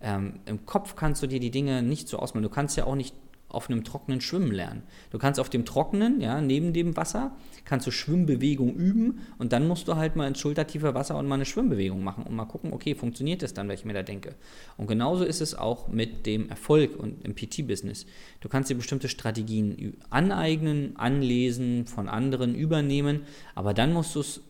Ähm, 0.00 0.40
Im 0.46 0.66
Kopf 0.66 0.96
kannst 0.96 1.22
du 1.22 1.26
dir 1.26 1.40
die 1.40 1.50
Dinge 1.50 1.82
nicht 1.82 2.08
so 2.08 2.18
ausmalen. 2.18 2.44
Du 2.44 2.54
kannst 2.54 2.76
ja 2.76 2.84
auch 2.84 2.94
nicht 2.94 3.14
auf 3.54 3.70
einem 3.70 3.84
trockenen 3.84 4.20
Schwimmen 4.20 4.52
lernen. 4.52 4.82
Du 5.10 5.18
kannst 5.18 5.40
auf 5.40 5.48
dem 5.48 5.64
Trockenen, 5.64 6.20
ja, 6.20 6.40
neben 6.40 6.72
dem 6.72 6.96
Wasser, 6.96 7.36
kannst 7.64 7.86
du 7.86 7.90
Schwimmbewegung 7.90 8.74
üben 8.74 9.20
und 9.38 9.52
dann 9.52 9.68
musst 9.68 9.88
du 9.88 9.96
halt 9.96 10.16
mal 10.16 10.26
ins 10.26 10.40
schultertiefe 10.40 10.94
Wasser 10.94 11.16
und 11.16 11.26
mal 11.26 11.36
eine 11.36 11.44
Schwimmbewegung 11.44 12.02
machen 12.02 12.24
und 12.24 12.34
mal 12.34 12.44
gucken, 12.44 12.72
okay, 12.72 12.94
funktioniert 12.94 13.42
das 13.42 13.54
dann, 13.54 13.68
wenn 13.68 13.76
ich 13.76 13.84
mir 13.84 13.94
da 13.94 14.02
denke. 14.02 14.34
Und 14.76 14.88
genauso 14.88 15.24
ist 15.24 15.40
es 15.40 15.54
auch 15.54 15.88
mit 15.88 16.26
dem 16.26 16.48
Erfolg 16.48 16.96
und 16.96 17.24
im 17.24 17.34
PT-Business. 17.34 18.06
Du 18.40 18.48
kannst 18.48 18.70
dir 18.70 18.74
bestimmte 18.74 19.08
Strategien 19.08 19.96
aneignen, 20.10 20.96
anlesen, 20.96 21.86
von 21.86 22.08
anderen 22.08 22.54
übernehmen, 22.54 23.22
aber 23.54 23.72
dann 23.72 23.92
musst 23.92 24.14
du 24.16 24.20
es 24.20 24.40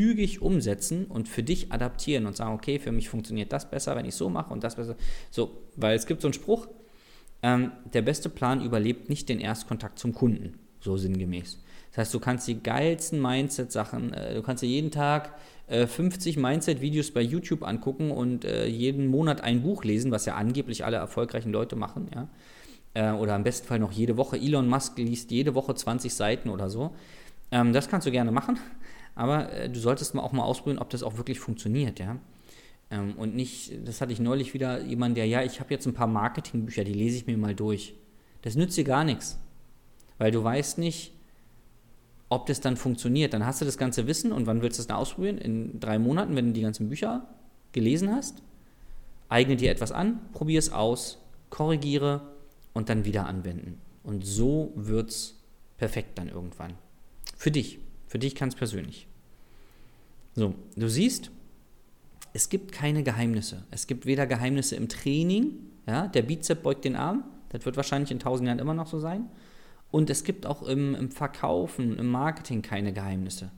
zügig 0.00 0.40
umsetzen 0.40 1.04
und 1.04 1.28
für 1.28 1.42
dich 1.42 1.72
adaptieren 1.72 2.24
und 2.24 2.34
sagen, 2.34 2.54
okay, 2.54 2.78
für 2.78 2.90
mich 2.90 3.10
funktioniert 3.10 3.52
das 3.52 3.70
besser, 3.70 3.96
wenn 3.96 4.06
ich 4.06 4.14
so 4.14 4.30
mache 4.30 4.50
und 4.50 4.64
das 4.64 4.76
besser. 4.76 4.96
So, 5.30 5.50
weil 5.76 5.94
es 5.94 6.06
gibt 6.06 6.22
so 6.22 6.28
einen 6.28 6.32
Spruch, 6.32 6.68
ähm, 7.42 7.72
der 7.92 8.00
beste 8.00 8.30
Plan 8.30 8.64
überlebt 8.64 9.10
nicht 9.10 9.28
den 9.28 9.40
Erstkontakt 9.40 9.98
zum 9.98 10.14
Kunden, 10.14 10.58
so 10.80 10.96
sinngemäß. 10.96 11.62
Das 11.90 11.98
heißt, 11.98 12.14
du 12.14 12.20
kannst 12.20 12.48
die 12.48 12.62
geilsten 12.62 13.20
Mindset-Sachen, 13.20 14.14
äh, 14.14 14.34
du 14.34 14.42
kannst 14.42 14.62
dir 14.62 14.68
jeden 14.68 14.90
Tag 14.90 15.34
äh, 15.66 15.86
50 15.86 16.38
Mindset-Videos 16.38 17.10
bei 17.10 17.20
YouTube 17.20 17.62
angucken 17.62 18.10
und 18.10 18.46
äh, 18.46 18.66
jeden 18.66 19.06
Monat 19.06 19.42
ein 19.42 19.60
Buch 19.60 19.84
lesen, 19.84 20.10
was 20.12 20.24
ja 20.24 20.34
angeblich 20.34 20.86
alle 20.86 20.96
erfolgreichen 20.96 21.52
Leute 21.52 21.76
machen, 21.76 22.08
ja. 22.14 22.28
Äh, 22.94 23.12
oder 23.12 23.36
im 23.36 23.44
besten 23.44 23.66
Fall 23.66 23.78
noch 23.78 23.92
jede 23.92 24.16
Woche. 24.16 24.38
Elon 24.38 24.66
Musk 24.66 24.96
liest 24.96 25.30
jede 25.30 25.54
Woche 25.54 25.74
20 25.74 26.14
Seiten 26.14 26.48
oder 26.48 26.70
so. 26.70 26.94
Ähm, 27.52 27.72
das 27.72 27.88
kannst 27.88 28.06
du 28.06 28.10
gerne 28.10 28.32
machen, 28.32 28.58
aber 29.14 29.52
äh, 29.52 29.70
du 29.70 29.78
solltest 29.78 30.14
mal 30.14 30.22
auch 30.22 30.32
mal 30.32 30.44
ausprobieren, 30.44 30.78
ob 30.78 30.90
das 30.90 31.02
auch 31.02 31.16
wirklich 31.16 31.40
funktioniert, 31.40 31.98
ja. 31.98 32.18
Ähm, 32.90 33.14
und 33.16 33.34
nicht, 33.34 33.72
das 33.86 34.00
hatte 34.00 34.12
ich 34.12 34.20
neulich 34.20 34.54
wieder, 34.54 34.82
jemand, 34.82 35.16
der, 35.16 35.26
ja, 35.26 35.42
ich 35.42 35.60
habe 35.60 35.72
jetzt 35.72 35.86
ein 35.86 35.94
paar 35.94 36.06
Marketingbücher, 36.06 36.84
die 36.84 36.92
lese 36.92 37.16
ich 37.16 37.26
mir 37.26 37.36
mal 37.38 37.54
durch. 37.54 37.94
Das 38.42 38.56
nützt 38.56 38.76
dir 38.76 38.84
gar 38.84 39.04
nichts. 39.04 39.38
Weil 40.18 40.32
du 40.32 40.42
weißt 40.42 40.78
nicht, 40.78 41.12
ob 42.28 42.46
das 42.46 42.60
dann 42.60 42.76
funktioniert. 42.76 43.32
Dann 43.34 43.44
hast 43.44 43.60
du 43.60 43.64
das 43.64 43.78
ganze 43.78 44.06
Wissen 44.06 44.32
und 44.32 44.46
wann 44.46 44.62
willst 44.62 44.78
du 44.78 44.82
es 44.82 44.86
dann 44.86 44.96
ausprobieren? 44.96 45.38
In 45.38 45.80
drei 45.80 45.98
Monaten, 45.98 46.36
wenn 46.36 46.48
du 46.48 46.52
die 46.52 46.62
ganzen 46.62 46.88
Bücher 46.88 47.26
gelesen 47.72 48.14
hast. 48.14 48.42
Eigne 49.28 49.56
dir 49.56 49.70
etwas 49.70 49.92
an, 49.92 50.20
probier 50.32 50.58
es 50.58 50.72
aus, 50.72 51.18
korrigiere 51.50 52.22
und 52.72 52.88
dann 52.88 53.04
wieder 53.04 53.26
anwenden. 53.26 53.80
Und 54.02 54.24
so 54.24 54.72
wird 54.74 55.10
es 55.10 55.40
perfekt 55.76 56.18
dann 56.18 56.28
irgendwann. 56.28 56.74
Für 57.36 57.50
dich. 57.50 57.78
Für 58.10 58.18
dich 58.18 58.34
ganz 58.34 58.56
persönlich. 58.56 59.06
So, 60.34 60.56
du 60.74 60.88
siehst, 60.88 61.30
es 62.32 62.48
gibt 62.48 62.72
keine 62.72 63.04
Geheimnisse. 63.04 63.62
Es 63.70 63.86
gibt 63.86 64.04
weder 64.04 64.26
Geheimnisse 64.26 64.74
im 64.74 64.88
Training, 64.88 65.52
ja, 65.86 66.08
der 66.08 66.22
Bizep 66.22 66.64
beugt 66.64 66.84
den 66.84 66.96
Arm, 66.96 67.22
das 67.50 67.64
wird 67.64 67.76
wahrscheinlich 67.76 68.10
in 68.10 68.18
tausend 68.18 68.48
Jahren 68.48 68.58
immer 68.58 68.74
noch 68.74 68.88
so 68.88 68.98
sein. 68.98 69.30
Und 69.92 70.10
es 70.10 70.24
gibt 70.24 70.44
auch 70.44 70.64
im, 70.64 70.96
im 70.96 71.12
Verkaufen, 71.12 71.96
im 72.00 72.08
Marketing 72.08 72.62
keine 72.62 72.92
Geheimnisse. 72.92 73.52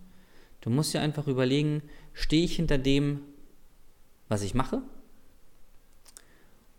Du 0.60 0.68
musst 0.68 0.92
dir 0.92 1.00
einfach 1.00 1.28
überlegen, 1.28 1.80
stehe 2.12 2.44
ich 2.44 2.56
hinter 2.56 2.76
dem, 2.76 3.20
was 4.28 4.42
ich 4.42 4.52
mache? 4.52 4.82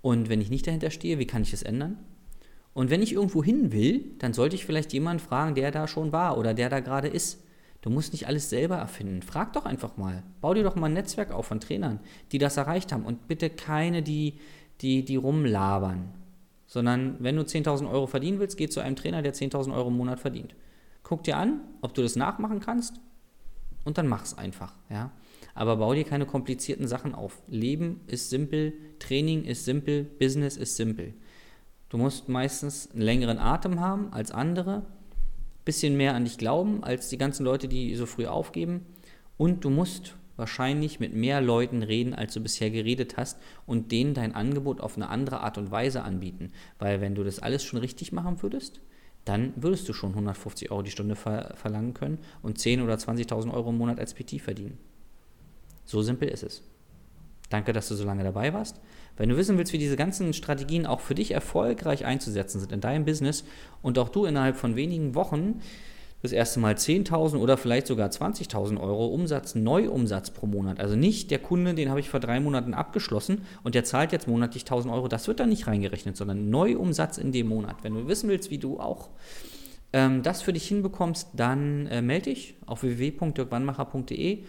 Und 0.04 0.30
wenn 0.30 0.42
ich 0.42 0.52
nicht 0.52 0.68
dahinter 0.68 0.92
stehe, 0.92 1.18
wie 1.18 1.26
kann 1.28 1.42
ich 1.42 1.54
es 1.54 1.64
ändern? 1.64 1.98
Und 2.76 2.92
wenn 2.92 3.02
ich 3.02 3.14
irgendwo 3.14 3.44
hin 3.44 3.72
will, 3.72 4.12
dann 4.20 4.36
sollte 4.36 4.56
ich 4.56 4.64
vielleicht 4.64 4.94
jemanden 4.94 5.24
fragen, 5.24 5.56
der 5.56 5.72
da 5.72 5.88
schon 5.88 6.12
war 6.12 6.38
oder 6.38 6.54
der 6.54 6.70
da 6.70 6.80
gerade 6.80 7.08
ist. 7.08 7.44
Du 7.84 7.90
musst 7.90 8.14
nicht 8.14 8.28
alles 8.28 8.50
selber 8.50 8.78
erfinden. 8.78 9.22
Frag 9.22 9.52
doch 9.52 9.66
einfach 9.66 9.98
mal. 9.98 10.24
Bau 10.40 10.54
dir 10.54 10.64
doch 10.64 10.78
mal 10.78 10.86
ein 10.86 10.94
Netzwerk 10.94 11.32
auf 11.32 11.48
von 11.48 11.60
Trainern, 11.60 12.00
die 12.32 12.38
das 12.38 12.56
erreicht 12.56 12.94
haben. 12.94 13.04
Und 13.04 13.28
bitte 13.28 13.50
keine, 13.50 14.02
die, 14.02 14.40
die, 14.80 15.04
die 15.04 15.18
rumlabern. 15.18 16.08
Sondern 16.66 17.18
wenn 17.20 17.36
du 17.36 17.42
10.000 17.42 17.92
Euro 17.92 18.08
verdienen 18.08 18.40
willst, 18.40 18.58
geh 18.58 18.70
zu 18.70 18.80
einem 18.80 18.96
Trainer, 18.96 19.22
der 19.22 19.34
10.000 19.34 19.76
Euro 19.76 19.90
im 19.90 19.98
Monat 19.98 20.22
verdient. 20.22 20.56
Guck 21.04 21.26
dir 21.26 21.36
an, 21.36 21.60
ob 21.82 21.94
du 21.94 22.02
das 22.02 22.16
nachmachen 22.16 22.62
kannst 22.62 23.02
und 23.84 23.98
dann 23.98 24.08
mach 24.08 24.24
es 24.24 24.38
einfach. 24.38 24.74
Ja? 24.90 25.12
Aber 25.54 25.76
bau 25.76 25.94
dir 25.94 26.06
keine 26.06 26.26
komplizierten 26.26 26.88
Sachen 26.88 27.14
auf. 27.14 27.42
Leben 27.50 28.00
ist 28.08 28.30
simpel, 28.30 28.72
Training 29.00 29.44
ist 29.44 29.66
simpel, 29.66 30.06
Business 30.06 30.56
ist 30.56 30.78
simpel. 30.78 31.14
Du 31.90 31.98
musst 31.98 32.30
meistens 32.30 32.90
einen 32.92 33.02
längeren 33.02 33.40
Atem 33.40 33.82
haben 33.82 34.14
als 34.14 34.32
andere 34.32 34.86
bisschen 35.66 35.98
mehr 35.98 36.16
an 36.16 36.26
dich 36.26 36.38
glauben 36.38 36.84
als 36.84 37.10
die 37.10 37.18
ganzen 37.18 37.44
Leute, 37.44 37.68
die 37.68 37.96
so 37.96 38.06
früh 38.06 38.26
aufgeben. 38.26 38.86
Und 39.38 39.64
du 39.66 39.70
musst 39.70 40.16
wahrscheinlich 40.36 41.00
mit 41.00 41.14
mehr 41.14 41.42
Leuten 41.42 41.84
reden, 41.84 42.14
als 42.14 42.34
du 42.34 42.42
bisher 42.42 42.72
geredet 42.72 43.18
hast 43.18 43.40
und 43.66 43.92
denen 43.92 44.14
dein 44.14 44.36
Angebot 44.36 44.82
auf 44.82 44.96
eine 44.96 45.10
andere 45.10 45.42
Art 45.42 45.58
und 45.58 45.72
Weise 45.72 46.04
anbieten. 46.04 46.52
Weil 46.80 47.02
wenn 47.02 47.16
du 47.16 47.24
das 47.24 47.40
alles 47.40 47.64
schon 47.64 47.80
richtig 47.80 48.12
machen 48.12 48.42
würdest, 48.42 48.82
dann 49.26 49.54
würdest 49.56 49.88
du 49.88 49.94
schon 49.94 50.10
150 50.12 50.72
Euro 50.72 50.82
die 50.82 50.92
Stunde 50.92 51.16
ver 51.16 51.54
verlangen 51.56 51.94
können 51.94 52.18
und 52.42 52.58
10.000 52.58 52.84
oder 52.84 52.96
20.000 52.96 53.54
Euro 53.54 53.70
im 53.70 53.78
Monat 53.78 54.00
als 54.00 54.14
PT 54.14 54.42
verdienen. 54.42 54.78
So 55.86 56.02
simpel 56.02 56.30
ist 56.30 56.44
es. 56.44 56.64
Danke, 57.50 57.72
dass 57.72 57.88
du 57.88 57.96
so 57.96 58.04
lange 58.04 58.24
dabei 58.24 58.54
warst. 58.54 58.82
Wenn 59.18 59.30
du 59.30 59.38
wissen 59.38 59.58
willst, 59.58 59.74
wie 59.74 59.78
diese 59.78 59.96
ganzen 59.96 60.34
Strategien 60.34 60.86
auch 60.86 61.00
für 61.00 61.16
dich 61.16 61.32
erfolgreich 61.32 62.06
einzusetzen 62.06 62.60
sind 62.60 62.72
in 62.72 62.82
deinem 62.82 63.06
Business 63.06 63.44
und 63.82 64.00
auch 64.00 64.10
du 64.10 64.26
innerhalb 64.26 64.58
von 64.58 64.76
wenigen 64.76 65.16
Wochen 65.16 65.62
das 66.24 66.32
erste 66.32 66.62
Mal 66.62 66.76
10.000 66.76 67.38
oder 67.38 67.58
vielleicht 67.58 67.86
sogar 67.86 68.10
20.000 68.10 68.80
Euro 68.80 69.08
Umsatz, 69.08 69.56
Neuumsatz 69.56 70.32
pro 70.32 70.48
Monat. 70.48 70.80
Also 70.80 70.96
nicht 70.96 71.32
der 71.32 71.40
Kunde, 71.40 71.74
den 71.74 71.90
habe 71.90 72.00
ich 72.00 72.10
vor 72.10 72.22
drei 72.22 72.40
Monaten 72.40 72.74
abgeschlossen 72.74 73.42
und 73.62 73.76
der 73.76 73.84
zahlt 73.84 74.14
jetzt 74.14 74.28
monatlich 74.28 74.64
1.000 74.64 74.92
Euro. 74.92 75.10
Das 75.10 75.28
wird 75.28 75.42
dann 75.42 75.50
nicht 75.50 75.68
reingerechnet, 75.68 76.16
sondern 76.16 76.50
Neuumsatz 76.50 77.18
in 77.18 77.34
dem 77.34 77.50
Monat. 77.50 77.84
Wenn 77.84 77.94
du 77.94 78.08
wissen 78.08 78.30
willst, 78.30 78.52
wie 78.52 78.58
du 78.58 78.80
auch 78.80 79.10
ähm, 79.92 80.24
das 80.24 80.42
für 80.42 80.54
dich 80.54 80.66
hinbekommst, 80.66 81.28
dann 81.34 81.88
äh, 81.88 82.02
melde 82.02 82.30
dich 82.30 82.56
auf 82.66 82.84
www.dirkwannmacher.de 82.84 84.46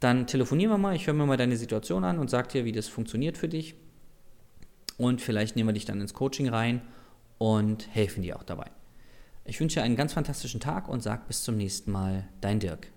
dann 0.00 0.26
telefonieren 0.26 0.70
wir 0.70 0.78
mal, 0.78 0.94
ich 0.94 1.06
höre 1.06 1.14
mir 1.14 1.26
mal 1.26 1.36
deine 1.36 1.56
Situation 1.56 2.04
an 2.04 2.18
und 2.18 2.28
sage 2.28 2.48
dir, 2.48 2.64
wie 2.64 2.72
das 2.72 2.86
funktioniert 2.86 3.38
für 3.38 3.48
dich. 3.48 3.74
Und 4.96 5.20
vielleicht 5.20 5.56
nehmen 5.56 5.68
wir 5.68 5.74
dich 5.74 5.84
dann 5.84 6.00
ins 6.00 6.14
Coaching 6.14 6.48
rein 6.48 6.80
und 7.38 7.94
helfen 7.94 8.22
dir 8.22 8.36
auch 8.36 8.42
dabei. 8.42 8.70
Ich 9.44 9.60
wünsche 9.60 9.80
dir 9.80 9.84
einen 9.84 9.96
ganz 9.96 10.14
fantastischen 10.14 10.60
Tag 10.60 10.88
und 10.88 11.02
sag 11.02 11.28
bis 11.28 11.44
zum 11.44 11.56
nächsten 11.56 11.92
Mal, 11.92 12.28
dein 12.40 12.58
Dirk. 12.58 12.88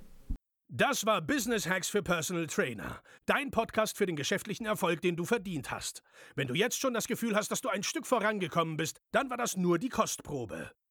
Das 0.71 1.05
war 1.05 1.21
Business 1.21 1.67
Hacks 1.67 1.89
für 1.89 2.03
Personal 2.03 2.45
Trainer. 2.45 3.01
Dein 3.25 3.49
Podcast 3.49 3.97
für 3.97 4.05
den 4.05 4.15
geschäftlichen 4.15 4.67
Erfolg, 4.67 5.01
den 5.01 5.15
du 5.15 5.25
verdient 5.25 5.71
hast. 5.71 6.03
Wenn 6.35 6.47
du 6.47 6.53
jetzt 6.53 6.79
schon 6.79 6.93
das 6.93 7.07
Gefühl 7.07 7.35
hast, 7.35 7.49
dass 7.51 7.61
du 7.61 7.69
ein 7.69 7.81
Stück 7.81 8.05
vorangekommen 8.05 8.77
bist, 8.77 8.99
dann 9.11 9.31
war 9.31 9.37
das 9.37 9.57
nur 9.57 9.79
die 9.79 9.89
Kostprobe. 9.89 10.71